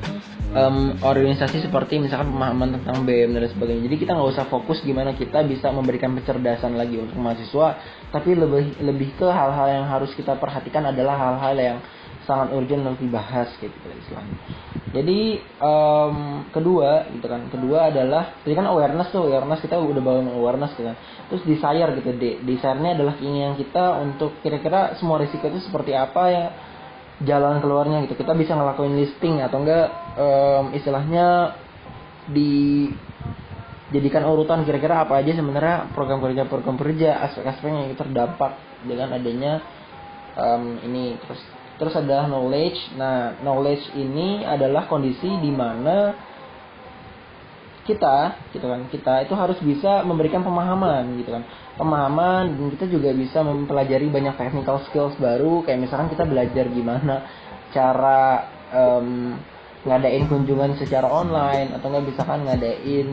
[0.58, 3.86] um, organisasi seperti misalkan pemahaman tentang BM dan sebagainya.
[3.86, 7.78] Jadi kita nggak usah fokus gimana kita bisa memberikan kecerdasan lagi untuk mahasiswa,
[8.10, 11.78] tapi lebih lebih ke hal-hal yang harus kita perhatikan adalah hal-hal yang
[12.28, 14.36] sangat urgent untuk dibahas gitu istilahnya.
[14.88, 20.32] Jadi um, kedua gitu kan, kedua adalah jadi kan awareness tuh awareness kita udah bangun
[20.36, 20.96] awareness gitu kan.
[21.32, 26.22] Terus desire gitu, de desire-nya adalah keinginan kita untuk kira-kira semua risiko itu seperti apa
[26.28, 26.46] ya
[27.24, 28.14] jalan keluarnya gitu.
[28.14, 31.56] Kita bisa ngelakuin listing atau enggak um, istilahnya
[32.30, 32.86] di
[33.88, 39.64] jadikan urutan kira-kira apa aja sebenarnya program kerja program kerja aspek-aspek yang terdampak dengan adanya
[40.38, 41.18] um, ini.
[41.24, 41.40] Terus
[41.78, 42.78] terus ada knowledge.
[42.94, 46.14] Nah knowledge ini adalah kondisi di mana
[47.88, 51.40] kita gitu kan kita itu harus bisa memberikan pemahaman gitu kan
[51.78, 55.62] pemahaman dan kita juga bisa mempelajari banyak technical skills baru.
[55.62, 57.24] Kayak misalkan kita belajar gimana
[57.70, 59.38] cara um,
[59.86, 63.08] ngadain kunjungan secara online atau nggak bisa kan ngadain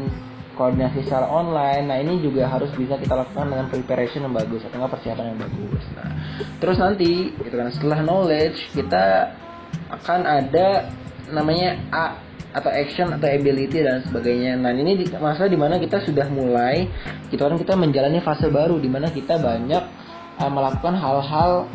[0.57, 1.85] koordinasi secara online.
[1.85, 5.39] Nah ini juga harus bisa kita lakukan dengan preparation yang bagus atau nggak persiapan yang
[5.39, 5.83] bagus.
[5.93, 6.09] Nah
[6.57, 9.35] terus nanti gitu kan setelah knowledge kita
[9.93, 10.89] akan ada
[11.31, 12.05] namanya A
[12.55, 14.55] atau action atau ability dan sebagainya.
[14.55, 16.87] Nah ini di, masa di mana kita sudah mulai,
[17.27, 19.83] kita orang kita menjalani fase baru di mana kita banyak
[20.39, 21.67] uh, melakukan hal-hal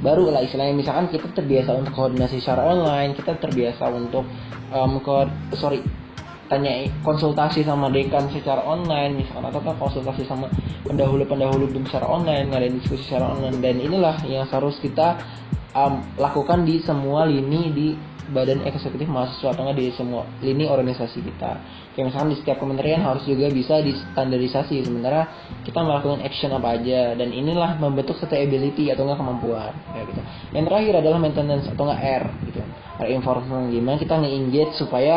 [0.00, 4.26] baru lah istilahnya misalkan kita terbiasa untuk koordinasi secara online, kita terbiasa untuk
[4.74, 5.84] um, ko sorry
[6.44, 10.52] tanya konsultasi sama dekan secara online misalkan atau konsultasi sama
[10.84, 15.16] pendahulu-pendahulu BEM secara online ngadain diskusi secara online dan inilah yang harus kita
[15.72, 17.88] um, lakukan di semua lini di
[18.32, 21.52] badan eksekutif mahasiswa atau di semua lini organisasi kita.
[21.92, 25.28] Kayak misalkan di setiap kementerian harus juga bisa distandarisasi sementara
[25.66, 30.20] kita melakukan action apa aja dan inilah membentuk satu ability atau enggak kemampuan kayak gitu.
[30.56, 32.60] Yang terakhir adalah maintenance atau enggak R gitu.
[32.94, 35.16] Reinforcement gimana kita nge-engage supaya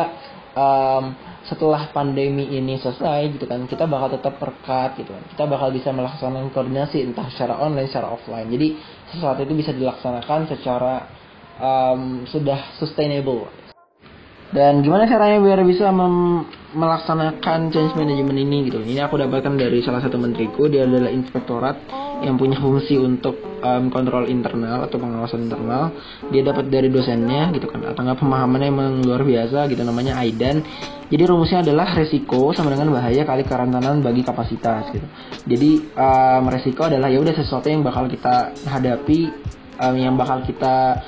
[0.58, 1.04] um,
[1.48, 5.96] setelah pandemi ini selesai gitu kan kita bakal tetap perkat gitu kan kita bakal bisa
[5.96, 8.76] melaksanakan koordinasi entah secara online secara offline jadi
[9.16, 11.08] sesuatu itu bisa dilaksanakan secara
[11.62, 13.50] um, sudah sustainable.
[14.48, 15.92] Dan gimana caranya biar bisa
[16.72, 18.80] melaksanakan change management ini gitu.
[18.80, 21.76] Ini aku dapatkan dari salah satu menteriku, dia adalah inspektorat
[22.24, 25.92] yang punya fungsi untuk um, kontrol internal atau pengawasan internal.
[26.32, 30.64] Dia dapat dari dosennya gitu kan, atau pemahamannya emang luar biasa gitu namanya Aidan.
[31.12, 35.08] Jadi rumusnya adalah resiko sama dengan bahaya kali karantanaan bagi kapasitas gitu.
[35.44, 39.28] Jadi um, resiko adalah ya udah sesuatu yang bakal kita hadapi
[39.84, 41.04] um, yang bakal kita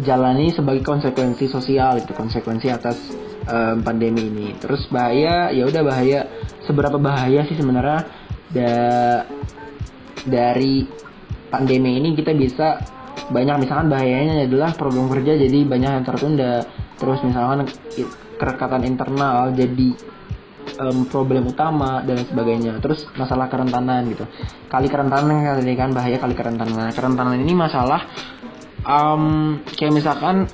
[0.00, 2.96] jalani sebagai konsekuensi sosial itu konsekuensi atas
[3.44, 4.48] um, pandemi ini.
[4.56, 6.20] Terus bahaya ya udah bahaya.
[6.64, 8.08] Seberapa bahaya sih sebenarnya
[8.52, 8.72] da
[10.22, 10.86] dari
[11.50, 12.80] pandemi ini kita bisa
[13.28, 16.64] banyak misalkan bahayanya adalah program kerja jadi banyak yang tertunda.
[16.96, 17.68] Terus misalkan
[18.38, 19.88] kerekatan internal jadi
[20.80, 22.78] um, problem utama dan sebagainya.
[22.80, 24.24] Terus masalah kerentanan gitu.
[24.70, 25.42] Kali kerentanan
[25.76, 26.88] kan bahaya kali kerentanan.
[26.94, 28.08] Kerentanan ini masalah
[28.86, 30.46] um, kayak misalkan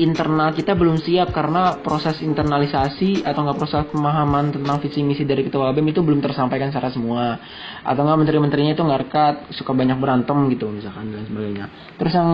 [0.00, 5.44] internal kita belum siap karena proses internalisasi atau nggak proses pemahaman tentang visi misi dari
[5.44, 7.36] ketua BEM itu belum tersampaikan secara semua.
[7.84, 11.66] Atau nggak menteri-menterinya itu nggak rekat suka banyak berantem gitu misalkan dan sebagainya.
[12.00, 12.28] Terus yang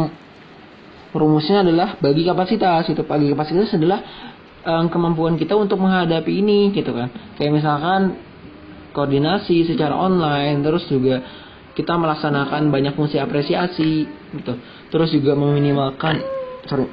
[1.11, 4.00] rumusnya adalah bagi kapasitas itu bagi kapasitas adalah
[4.62, 7.11] um, kemampuan kita untuk menghadapi ini gitu kan.
[7.35, 8.00] Kayak misalkan
[8.94, 11.20] koordinasi secara online terus juga
[11.76, 14.56] kita melaksanakan banyak fungsi apresiasi gitu.
[14.88, 16.24] Terus juga meminimalkan
[16.64, 16.88] sorry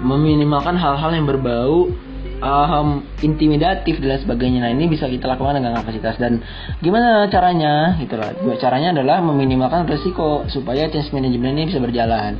[0.00, 1.92] meminimalkan hal-hal yang berbau
[2.40, 4.64] um, intimidatif dan sebagainya.
[4.64, 6.16] Nah ini bisa kita lakukan dengan kapasitas.
[6.16, 6.40] Dan
[6.80, 7.96] gimana caranya?
[8.00, 8.32] Gitu lah.
[8.60, 12.36] Caranya adalah meminimalkan resiko supaya change management ini bisa berjalan.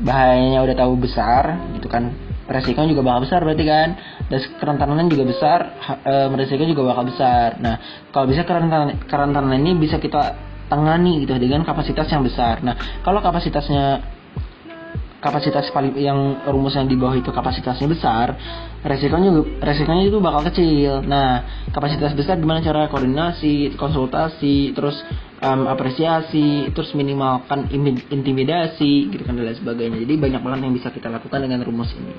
[0.00, 3.88] Bahayanya udah tahu besar gitu kan resikonya juga bakal besar berarti kan
[4.32, 5.58] dan kerentanan juga besar
[6.02, 7.76] um, resiko juga bakal besar nah
[8.08, 12.60] kalau bisa kerentanan kerentanan ini bisa kita tangani gitu dengan kapasitas yang besar.
[12.60, 14.16] Nah, kalau kapasitasnya
[15.18, 18.38] kapasitas paling yang rumus yang di bawah itu kapasitasnya besar,
[18.86, 21.02] resikonya resikonya itu bakal kecil.
[21.02, 21.42] Nah,
[21.74, 24.94] kapasitas besar gimana cara koordinasi, konsultasi, terus
[25.42, 27.70] um, apresiasi, terus minimalkan
[28.10, 29.98] intimidasi, gitu kan dan lain sebagainya.
[30.02, 32.14] Jadi banyak banget yang bisa kita lakukan dengan rumus ini.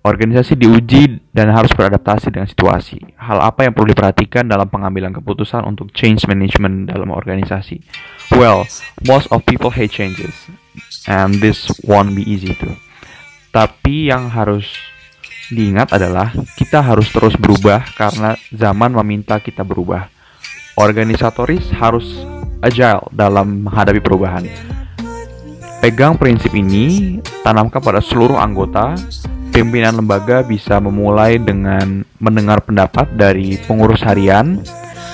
[0.00, 2.96] Organisasi diuji dan harus beradaptasi dengan situasi.
[3.20, 7.84] Hal apa yang perlu diperhatikan dalam pengambilan keputusan untuk change management dalam organisasi?
[8.32, 8.64] Well,
[9.04, 10.32] most of people hate changes,
[11.04, 12.72] and this won't be easy too.
[13.52, 14.72] Tapi yang harus
[15.52, 20.08] diingat adalah kita harus terus berubah karena zaman meminta kita berubah.
[20.80, 22.08] Organisatoris harus
[22.60, 24.44] agile dalam menghadapi perubahan.
[25.80, 28.92] Pegang prinsip ini, tanamkan pada seluruh anggota
[29.50, 34.60] pimpinan lembaga bisa memulai dengan mendengar pendapat dari pengurus harian,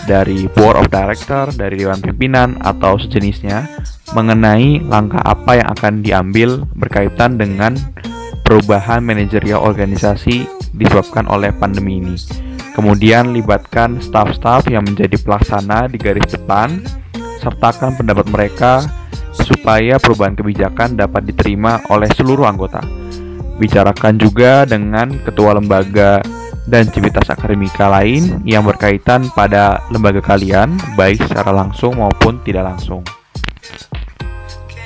[0.05, 3.67] dari board of director, dari dewan pimpinan atau sejenisnya
[4.15, 7.75] mengenai langkah apa yang akan diambil berkaitan dengan
[8.47, 12.15] perubahan manajerial organisasi disebabkan oleh pandemi ini.
[12.77, 16.85] Kemudian libatkan staf-staf yang menjadi pelaksana di garis depan,
[17.41, 18.85] sertakan pendapat mereka
[19.37, 22.81] supaya perubahan kebijakan dapat diterima oleh seluruh anggota.
[23.57, 26.21] Bicarakan juga dengan ketua lembaga
[26.69, 33.01] dan civitas akademika lain yang berkaitan pada lembaga kalian, baik secara langsung maupun tidak langsung.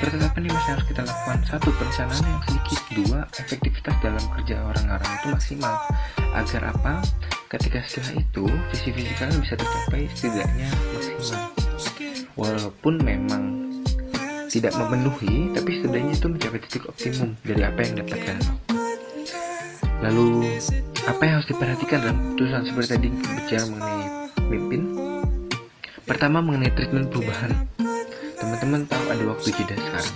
[0.01, 5.11] Pertetapan yang masih harus kita lakukan Satu, perencanaan yang sedikit Dua, efektivitas dalam kerja orang-orang
[5.21, 5.77] itu maksimal
[6.33, 7.05] Agar apa?
[7.45, 11.50] Ketika setelah itu, visi-visi kalian bisa tercapai setidaknya maksimal
[12.39, 13.43] Walaupun memang
[14.51, 18.37] tidak memenuhi, tapi setidaknya itu mencapai titik optimum dari apa yang dapatkan.
[20.01, 20.49] Lalu,
[21.07, 24.81] apa yang harus diperhatikan dalam keputusan seperti tadi bicara mengenai pemimpin?
[26.03, 27.51] Pertama mengenai treatment perubahan.
[28.39, 30.15] Teman-teman tahu ada waktu jeda sekarang.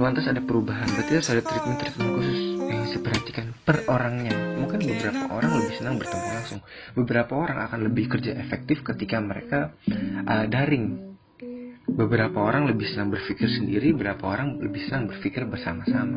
[0.00, 2.43] Lantas ada perubahan, berarti harus ada treatment-treatment khusus
[2.84, 4.36] yang per orangnya.
[4.60, 6.60] Mungkin beberapa orang lebih senang bertemu langsung.
[6.92, 9.72] Beberapa orang akan lebih kerja efektif ketika mereka
[10.28, 11.14] uh, daring
[11.84, 16.16] Beberapa orang lebih senang berpikir sendiri, beberapa orang lebih senang berpikir bersama-sama.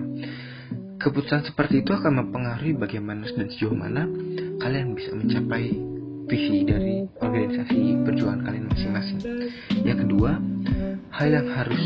[0.95, 4.07] Keputusan seperti itu akan mempengaruhi bagaimana dan sejauh mana
[4.63, 5.75] kalian bisa mencapai
[6.31, 9.19] visi dari organisasi perjuangan kalian masing-masing.
[9.83, 10.39] Yang kedua,
[11.11, 11.83] hal yang harus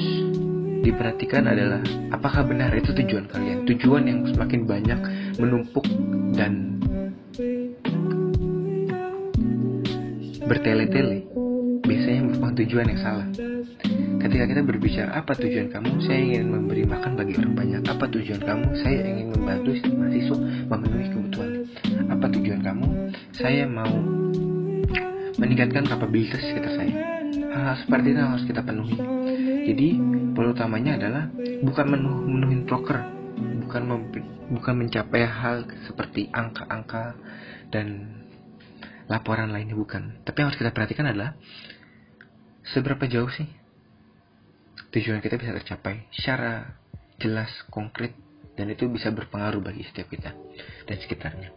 [0.81, 4.99] diperhatikan adalah apakah benar itu tujuan kalian, tujuan yang semakin banyak
[5.37, 5.85] menumpuk
[6.33, 6.81] dan
[10.45, 11.23] bertele-tele
[11.85, 13.27] biasanya merupakan tujuan yang salah.
[14.21, 17.81] Ketika kita berbicara apa tujuan kamu, saya ingin memberi makan bagi orang banyak.
[17.89, 20.37] Apa tujuan kamu, saya ingin membantu mahasiswa
[20.69, 21.51] memenuhi kebutuhan.
[22.05, 22.87] Apa tujuan kamu,
[23.33, 23.89] saya mau
[25.41, 26.93] meningkatkan kapabilitas sekitar saya.
[27.51, 28.95] Hal-hal seperti itu harus kita penuhi.
[29.65, 29.89] Jadi,
[30.41, 31.29] poin utamanya adalah
[31.61, 32.97] bukan menuh, menuhin proker,
[33.61, 33.81] bukan
[34.49, 37.13] bukan mencapai hal seperti angka-angka
[37.69, 38.09] dan
[39.05, 40.17] laporan lainnya bukan.
[40.25, 41.37] Tapi yang harus kita perhatikan adalah
[42.73, 43.45] seberapa jauh sih
[44.97, 46.73] tujuan kita bisa tercapai secara
[47.21, 48.17] jelas, konkret,
[48.57, 50.33] dan itu bisa berpengaruh bagi setiap kita
[50.89, 51.53] dan sekitarnya.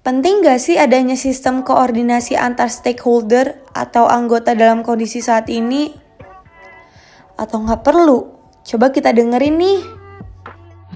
[0.00, 6.07] Penting gak sih adanya sistem koordinasi antar stakeholder atau anggota dalam kondisi saat ini?
[7.38, 8.34] Atau nggak perlu?
[8.66, 9.80] Coba kita dengerin nih.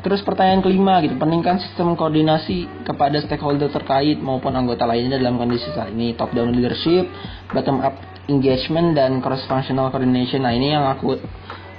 [0.03, 5.70] Terus pertanyaan kelima gitu, peningkatan sistem koordinasi kepada stakeholder terkait maupun anggota lainnya dalam kondisi
[5.70, 7.07] saat ini, top down leadership,
[7.55, 7.95] bottom up
[8.26, 10.43] engagement dan cross functional coordination.
[10.43, 11.22] Nah, ini yang aku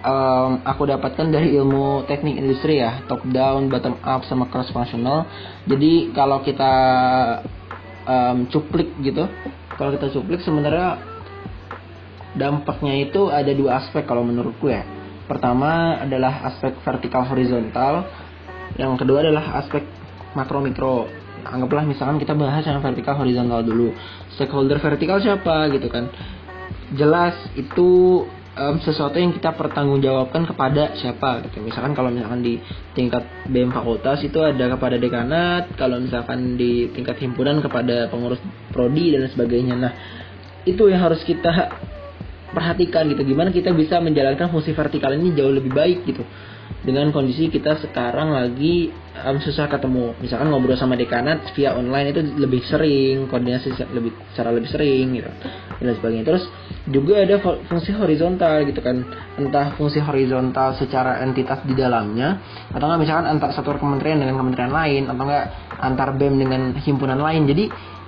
[0.08, 5.28] um, aku dapatkan dari ilmu teknik industri ya, top down, bottom up sama cross functional.
[5.68, 6.74] Jadi kalau kita
[8.08, 9.28] um, cuplik gitu,
[9.76, 11.13] kalau kita cuplik sebenarnya
[12.34, 14.84] dampaknya itu ada dua aspek kalau menurutku ya
[15.24, 18.04] Pertama adalah aspek vertikal horizontal,
[18.76, 19.88] yang kedua adalah aspek
[20.36, 21.08] makro mikro.
[21.44, 23.96] Anggaplah misalkan kita bahas yang vertikal horizontal dulu.
[24.36, 26.12] Stakeholder vertikal siapa gitu kan?
[26.94, 28.24] Jelas itu
[28.60, 31.64] um, sesuatu yang kita pertanggungjawabkan kepada siapa gitu.
[31.64, 32.60] Misalkan kalau misalkan di
[32.92, 38.44] tingkat BM fakultas itu ada kepada dekanat, kalau misalkan di tingkat himpunan kepada pengurus
[38.76, 39.76] prodi dan sebagainya.
[39.80, 39.94] Nah,
[40.64, 41.72] itu yang harus kita
[42.54, 43.26] perhatikan gitu.
[43.26, 46.24] Gimana kita bisa menjalankan fungsi vertikal ini jauh lebih baik gitu.
[46.84, 48.92] Dengan kondisi kita sekarang lagi
[49.24, 50.16] um, susah ketemu.
[50.20, 55.30] Misalkan ngobrol sama dekanat via online itu lebih sering koordinasi lebih secara lebih sering gitu
[55.80, 56.26] dan sebagainya.
[56.28, 56.44] Terus
[56.92, 59.00] juga ada fungsi horizontal gitu kan.
[59.40, 62.40] Entah fungsi horizontal secara entitas di dalamnya
[62.72, 65.46] atau enggak misalkan antar satu kementerian dengan kementerian lain atau enggak
[65.80, 67.44] antar BEM dengan himpunan lain.
[67.48, 67.64] Jadi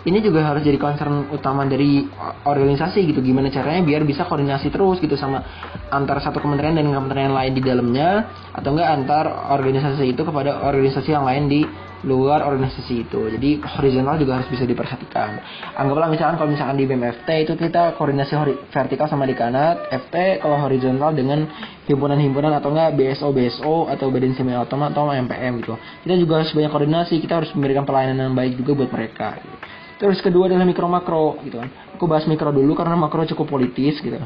[0.06, 2.06] ini juga harus jadi concern utama dari
[2.46, 3.26] organisasi gitu.
[3.26, 5.42] Gimana caranya biar bisa koordinasi terus gitu sama
[5.90, 8.10] antar satu kementerian dan kementerian lain di dalamnya
[8.54, 9.26] atau enggak antar
[9.58, 11.62] organisasi itu kepada organisasi yang lain di
[12.06, 15.42] luar organisasi itu jadi horizontal juga harus bisa diperhatikan
[15.74, 18.34] anggaplah misalkan kalau misalkan di BMFT itu kita koordinasi
[18.70, 21.50] vertikal sama di kanat FT kalau horizontal dengan
[21.90, 25.74] himpunan-himpunan atau enggak BSO BSO atau badan semi otomat atau MPM gitu
[26.06, 29.58] kita juga harus banyak koordinasi kita harus memberikan pelayanan yang baik juga buat mereka gitu.
[29.96, 31.72] Terus kedua adalah mikro makro gitu kan.
[31.96, 34.20] Aku bahas mikro dulu karena makro cukup politis gitu.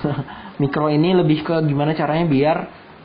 [0.62, 2.56] mikro ini lebih ke gimana caranya biar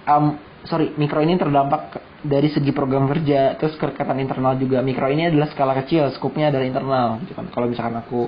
[0.08, 4.84] um, sorry mikro ini terdampak dari segi program kerja terus kerekatan internal juga.
[4.84, 7.48] Mikro ini adalah skala kecil, skupnya adalah internal gitu kan.
[7.50, 8.28] Kalau misalkan aku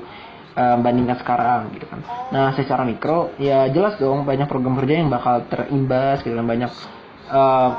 [0.56, 2.00] um, bandingkan sekarang gitu kan.
[2.32, 6.72] Nah, secara mikro ya jelas dong banyak program kerja yang bakal terimbas gitu kan banyak
[7.30, 7.70] uh,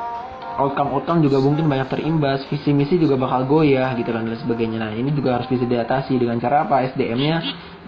[0.60, 4.78] outcome-outcome juga mungkin banyak terimbas, visi misi juga bakal goyah gitu kan dan sebagainya.
[4.82, 6.84] Nah ini juga harus bisa diatasi dengan cara apa?
[6.92, 7.36] SDM-nya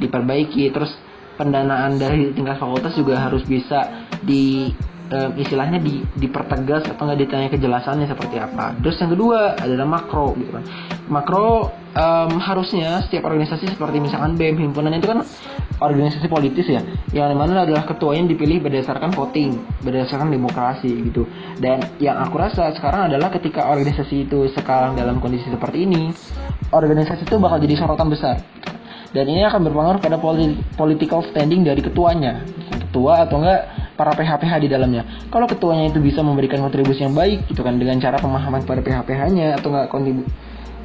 [0.01, 0.93] diperbaiki, terus
[1.37, 4.73] pendanaan dari tingkat fakultas juga harus bisa di
[5.11, 8.77] um, istilahnya di, dipertegas atau nggak ditanya kejelasannya seperti apa.
[8.79, 10.65] Terus yang kedua adalah makro gitu kan.
[11.11, 15.25] Makro um, harusnya setiap organisasi seperti misalkan BEM himpunan itu kan
[15.83, 16.79] organisasi politis ya,
[17.11, 21.27] yang mana adalah ketuanya dipilih berdasarkan voting, berdasarkan demokrasi gitu.
[21.59, 26.15] Dan yang aku rasa sekarang adalah ketika organisasi itu sekarang dalam kondisi seperti ini,
[26.71, 28.39] organisasi itu bakal jadi sorotan besar.
[29.13, 30.17] Dan ini akan berpengaruh pada
[30.79, 32.47] political standing dari ketuanya,
[32.93, 33.61] ketua atau enggak
[33.97, 35.03] para PHPH di dalamnya.
[35.33, 39.57] Kalau ketuanya itu bisa memberikan kontribusi yang baik gitu kan dengan cara pemahaman kepada PHPH-nya
[39.57, 40.29] atau enggak kontribusi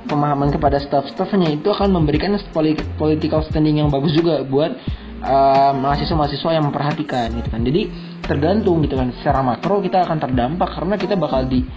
[0.08, 2.32] pemahaman kepada staff-staffnya itu akan memberikan
[2.95, 4.72] political standing yang bagus juga buat
[5.20, 7.62] uh, mahasiswa-mahasiswa yang memperhatikan gitu kan.
[7.68, 7.91] Jadi
[8.24, 11.68] tergantung gitu kan secara makro kita akan terdampak karena kita bakal di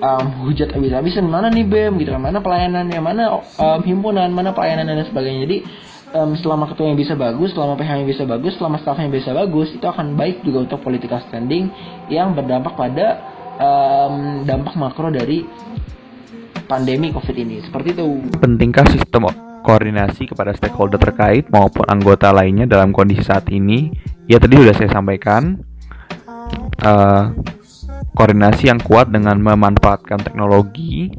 [0.00, 4.88] um, hujat habis-habisan mana nih BEM gitu kan mana pelayanannya mana um, himpunan mana pelayanan
[4.88, 5.56] dan sebagainya jadi
[6.14, 10.14] um, selama ketuanya bisa bagus, selama PH-nya bisa bagus, selama staffnya bisa bagus, itu akan
[10.18, 11.70] baik juga untuk political standing
[12.10, 13.06] yang berdampak pada
[13.58, 15.46] um, dampak makro dari
[16.66, 17.56] pandemi COVID ini.
[17.62, 18.06] Seperti itu.
[18.38, 19.30] Pentingkah sistem
[19.60, 23.90] koordinasi kepada stakeholder terkait maupun anggota lainnya dalam kondisi saat ini?
[24.30, 25.66] Ya tadi sudah saya sampaikan.
[26.80, 27.36] Uh,
[28.16, 31.12] koordinasi yang kuat dengan memanfaatkan teknologi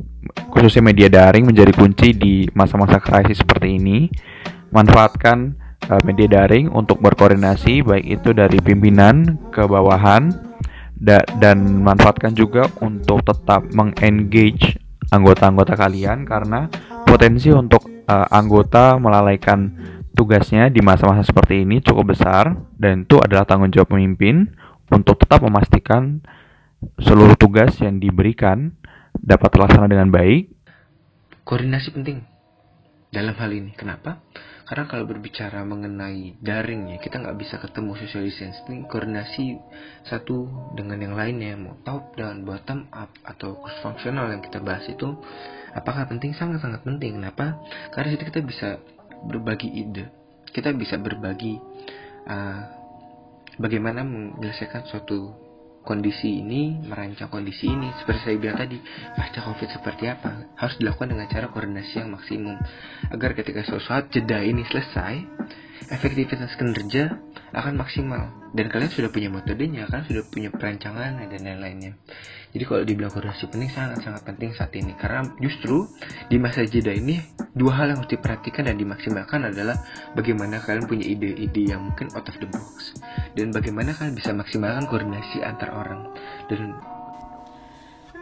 [0.52, 4.12] khususnya media daring menjadi kunci di masa-masa krisis seperti ini
[4.72, 5.56] manfaatkan
[5.88, 10.32] uh, media daring untuk berkoordinasi baik itu dari pimpinan ke bawahan
[10.96, 14.78] da dan manfaatkan juga untuk tetap mengengage
[15.12, 16.72] anggota-anggota kalian karena
[17.04, 19.74] potensi untuk uh, anggota melalaikan
[20.16, 24.54] tugasnya di masa-masa seperti ini cukup besar dan itu adalah tanggung jawab pemimpin
[24.92, 26.22] untuk tetap memastikan
[27.00, 28.76] seluruh tugas yang diberikan
[29.16, 30.52] dapat terlaksana dengan baik.
[31.48, 32.18] Koordinasi penting
[33.10, 33.72] dalam hal ini.
[33.76, 34.22] Kenapa?
[34.72, 39.60] Karena kalau berbicara mengenai daring ya, kita nggak bisa ketemu social distancing, koordinasi
[40.08, 40.48] satu
[40.80, 45.12] dengan yang lainnya, mau top dan bottom up atau cross functional yang kita bahas itu,
[45.76, 46.32] apakah penting?
[46.32, 47.20] Sangat-sangat penting.
[47.20, 47.60] Kenapa?
[47.92, 48.80] Karena situ kita bisa
[49.28, 50.08] berbagi ide,
[50.56, 51.60] kita bisa berbagi
[52.32, 52.60] uh,
[53.60, 55.36] bagaimana menyelesaikan suatu
[55.82, 57.90] kondisi ini, merancang kondisi ini.
[58.02, 58.78] Seperti saya bilang tadi,
[59.18, 60.54] pasca COVID seperti apa?
[60.58, 62.58] Harus dilakukan dengan cara koordinasi yang maksimum.
[63.10, 65.16] Agar ketika suatu jeda ini selesai,
[65.90, 68.32] efektivitas kinerja akan maksimal.
[68.52, 71.95] Dan kalian sudah punya metodenya, kalian sudah punya perancangan dan lain-lainnya.
[72.52, 75.88] Jadi kalau dibilang koordinasi penting sangat-sangat penting saat ini karena justru
[76.28, 77.24] di masa jeda ini
[77.56, 79.80] dua hal yang harus diperhatikan dan dimaksimalkan adalah
[80.20, 82.91] bagaimana kalian punya ide-ide yang mungkin out of the box
[83.39, 86.12] dan bagaimana kalian bisa maksimalkan koordinasi antar orang
[86.52, 86.76] dan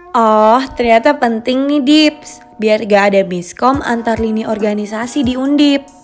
[0.10, 5.99] Oh, ternyata penting nih Dips, biar gak ada miskom antar lini organisasi di Undip.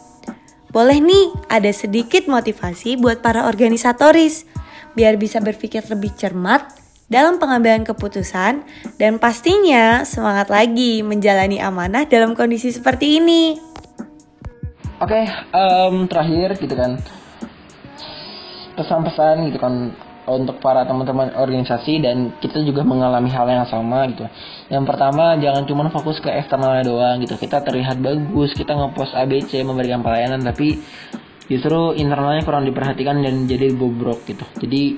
[0.76, 4.44] Boleh nih, ada sedikit motivasi buat para organisatoris,
[4.92, 6.68] biar bisa berpikir lebih cermat
[7.08, 8.60] dalam pengambilan keputusan
[9.00, 13.56] dan pastinya semangat lagi menjalani amanah dalam kondisi seperti ini.
[15.00, 15.24] Oke,
[15.56, 17.00] um, terakhir gitu kan
[18.76, 19.96] pesan-pesan gitu kan
[20.28, 24.28] untuk para teman-teman organisasi dan kita juga mengalami hal yang sama gitu.
[24.66, 27.38] Yang pertama jangan cuma fokus ke eksternalnya doang gitu.
[27.38, 30.82] Kita terlihat bagus, kita ngepost ABC memberikan pelayanan tapi
[31.46, 34.46] justru internalnya kurang diperhatikan dan jadi bobrok gitu.
[34.58, 34.98] Jadi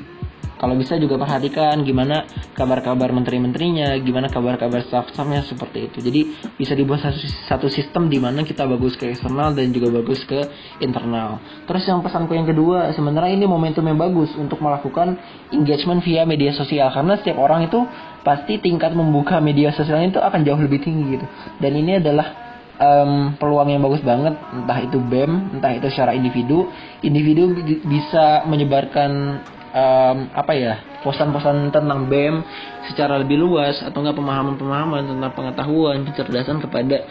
[0.57, 2.25] kalau bisa juga perhatikan gimana
[2.57, 5.97] kabar-kabar menteri-menterinya, gimana kabar-kabar staff-staffnya seperti itu.
[6.01, 6.21] Jadi
[6.57, 7.05] bisa dibuat
[7.45, 10.49] satu, sistem di mana kita bagus ke eksternal dan juga bagus ke
[10.81, 11.37] internal.
[11.69, 15.13] Terus yang pesanku yang kedua, sebenarnya ini momentum yang bagus untuk melakukan
[15.53, 17.79] engagement via media sosial karena setiap orang itu
[18.25, 21.25] pasti tingkat membuka media sosialnya itu akan jauh lebih tinggi gitu.
[21.61, 22.47] Dan ini adalah
[22.81, 26.69] um, peluang yang bagus banget entah itu BEM entah itu secara individu
[27.01, 27.53] individu
[27.85, 29.41] bisa menyebarkan
[29.77, 30.73] um, apa ya
[31.05, 32.41] posan-posan tentang BEM
[32.89, 37.05] secara lebih luas atau enggak pemahaman-pemahaman tentang pengetahuan kecerdasan kepada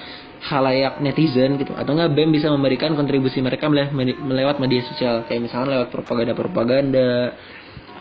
[0.46, 1.72] halayak netizen gitu.
[1.72, 5.24] Atau enggak BEM bisa memberikan kontribusi mereka melewat media sosial.
[5.30, 7.32] Kayak misalkan lewat propaganda-propaganda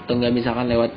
[0.05, 0.91] atau enggak misalkan lewat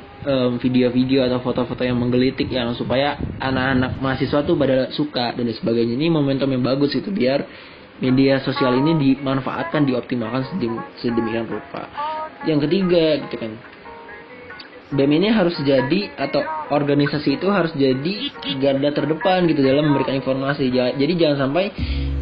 [0.59, 5.95] video-video um, atau foto-foto yang menggelitik yang supaya anak-anak mahasiswa tuh pada suka dan sebagainya.
[5.95, 7.47] Ini momentum yang bagus itu biar
[8.03, 10.59] media sosial ini dimanfaatkan dioptimalkan
[10.99, 11.87] sedemikian rupa
[12.47, 13.51] yang ketiga gitu kan
[14.89, 16.41] BEM ini harus jadi atau
[16.73, 20.73] organisasi itu harus jadi garda terdepan gitu dalam memberikan informasi.
[20.73, 21.69] Jadi jangan sampai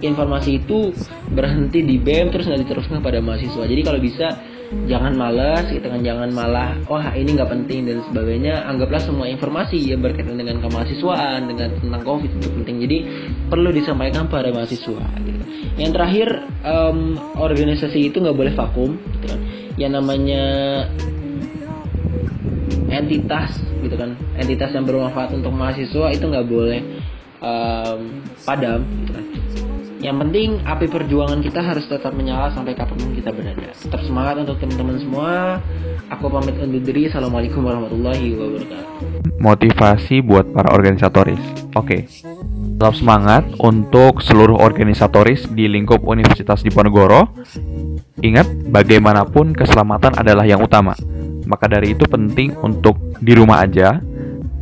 [0.03, 0.91] informasi itu
[1.31, 3.63] berhenti di BEM terus nggak diteruskan pada mahasiswa.
[3.63, 4.35] Jadi kalau bisa
[4.87, 8.67] jangan malas gitu kan jangan malah wah ini nggak penting dan sebagainya.
[8.67, 12.75] Anggaplah semua informasi yang berkaitan dengan kemahasiswaan dengan tentang covid itu penting.
[12.83, 12.97] Jadi
[13.47, 15.43] perlu disampaikan pada mahasiswa gitu.
[15.77, 19.39] yang terakhir um, organisasi itu nggak boleh vakum gitu kan.
[19.77, 20.43] Yang namanya
[22.91, 24.19] entitas gitu kan.
[24.35, 26.81] Entitas yang bermanfaat untuk mahasiswa itu nggak boleh
[27.41, 29.25] um, padam gitu kan
[29.97, 33.73] yang penting api perjuangan kita harus tetap menyala sampai kapan pun kita berada.
[33.73, 35.31] Tetap semangat untuk teman-teman semua.
[36.13, 37.09] Aku pamit undur diri.
[37.09, 38.93] Assalamualaikum warahmatullahi wabarakatuh.
[39.41, 41.41] Motivasi buat para organisatoris.
[41.73, 41.81] Oke.
[41.81, 42.01] Okay.
[42.77, 47.33] Tetap semangat untuk seluruh organisatoris di lingkup Universitas Diponegoro.
[48.21, 50.93] Ingat, bagaimanapun keselamatan adalah yang utama.
[51.49, 53.97] Maka dari itu penting untuk di rumah aja.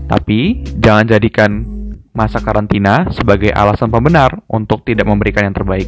[0.08, 1.75] Tapi jangan jadikan
[2.16, 5.86] masa karantina sebagai alasan pembenar untuk tidak memberikan yang terbaik.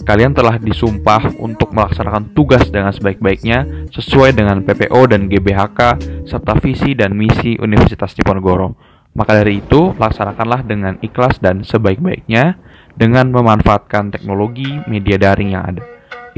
[0.00, 5.80] Kalian telah disumpah untuk melaksanakan tugas dengan sebaik-baiknya sesuai dengan PPO dan GBHK
[6.24, 8.78] serta visi dan misi Universitas Diponegoro.
[9.12, 12.56] Maka dari itu, laksanakanlah dengan ikhlas dan sebaik-baiknya
[12.94, 15.82] dengan memanfaatkan teknologi media daring yang ada.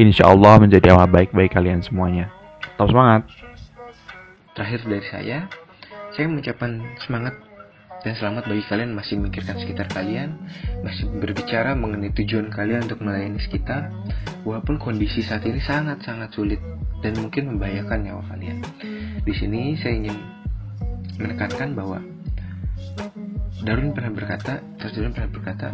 [0.01, 2.33] Insya Allah menjadi amal baik bagi kalian semuanya.
[2.65, 3.29] Tetap semangat.
[4.57, 5.39] Terakhir dari saya,
[6.17, 7.37] saya mengucapkan semangat
[8.03, 10.35] dan selamat bagi kalian masih memikirkan sekitar kalian,
[10.83, 13.95] masih berbicara mengenai tujuan kalian untuk melayani sekitar,
[14.43, 16.59] walaupun kondisi saat ini sangat-sangat sulit
[16.99, 18.59] dan mungkin membahayakan nyawa kalian.
[19.23, 20.19] Di sini saya ingin
[21.23, 22.03] menekankan bahwa
[23.63, 25.69] Darwin pernah berkata, Charles Darwin pernah berkata,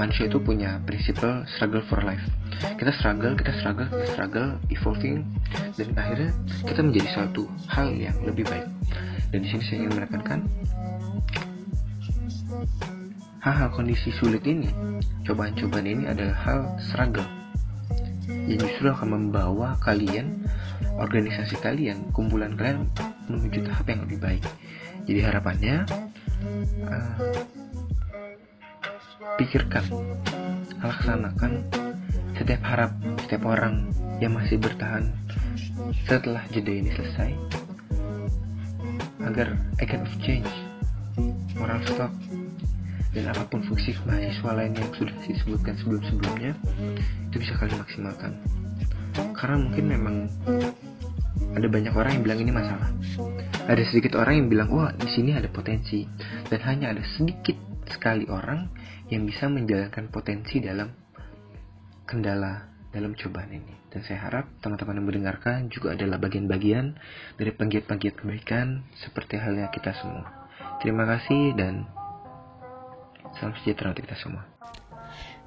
[0.00, 2.24] manusia itu punya prinsipal struggle for life.
[2.80, 5.28] Kita struggle, kita struggle, kita struggle, evolving,
[5.76, 6.32] dan akhirnya
[6.64, 8.64] kita menjadi suatu hal yang lebih baik.
[9.28, 10.40] Dan di sini saya ingin menekankan
[13.44, 14.72] hal-hal kondisi sulit ini,
[15.28, 17.28] cobaan-cobaan ini adalah hal struggle
[18.48, 20.44] yang justru akan membawa kalian,
[20.96, 22.88] organisasi kalian, kumpulan kalian
[23.28, 24.44] menuju tahap yang lebih baik.
[25.04, 25.76] Jadi harapannya,
[26.88, 27.14] uh,
[29.36, 29.84] pikirkan,
[30.80, 31.52] laksanakan
[32.34, 32.90] setiap harap
[33.24, 33.88] setiap orang
[34.18, 35.12] yang masih bertahan
[36.06, 37.30] setelah jeda ini selesai
[39.24, 40.50] agar agent of change
[41.56, 42.12] moral stop
[43.14, 46.52] dan apa pun fungsi mahasiswa lain yang sudah disebutkan sebelum-sebelumnya
[47.30, 48.32] itu bisa kalian maksimalkan.
[49.14, 50.16] Karena mungkin memang
[51.54, 52.90] ada banyak orang yang bilang ini masalah.
[53.70, 56.02] Ada sedikit orang yang bilang wah di sini ada potensi.
[56.50, 57.54] Dan hanya ada sedikit
[57.86, 58.66] sekali orang
[59.08, 60.90] yang bisa menjalankan potensi dalam
[62.04, 63.74] kendala dalam cobaan ini.
[63.90, 66.98] Dan saya harap teman-teman yang mendengarkan juga adalah bagian-bagian
[67.38, 70.50] dari penggiat-penggiat kebaikan seperti halnya kita semua.
[70.82, 71.86] Terima kasih dan
[73.38, 74.42] salam sejahtera untuk kita semua.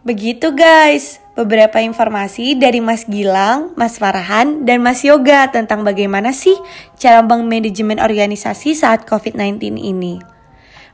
[0.07, 6.55] Begitu guys, beberapa informasi dari Mas Gilang, Mas Farhan, dan Mas Yoga tentang bagaimana sih
[6.95, 10.15] cara manajemen organisasi saat COVID-19 ini.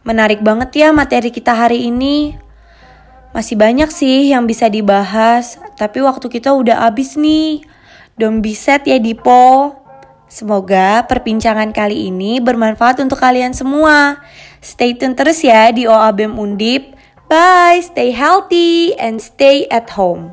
[0.01, 2.35] Menarik banget ya materi kita hari ini.
[3.37, 7.61] Masih banyak sih yang bisa dibahas, tapi waktu kita udah habis nih.
[8.17, 9.77] Don't be sad ya Dipo.
[10.29, 14.17] Semoga perbincangan kali ini bermanfaat untuk kalian semua.
[14.63, 16.95] Stay tune terus ya di OABM Undip.
[17.27, 20.31] Bye, stay healthy and stay at home.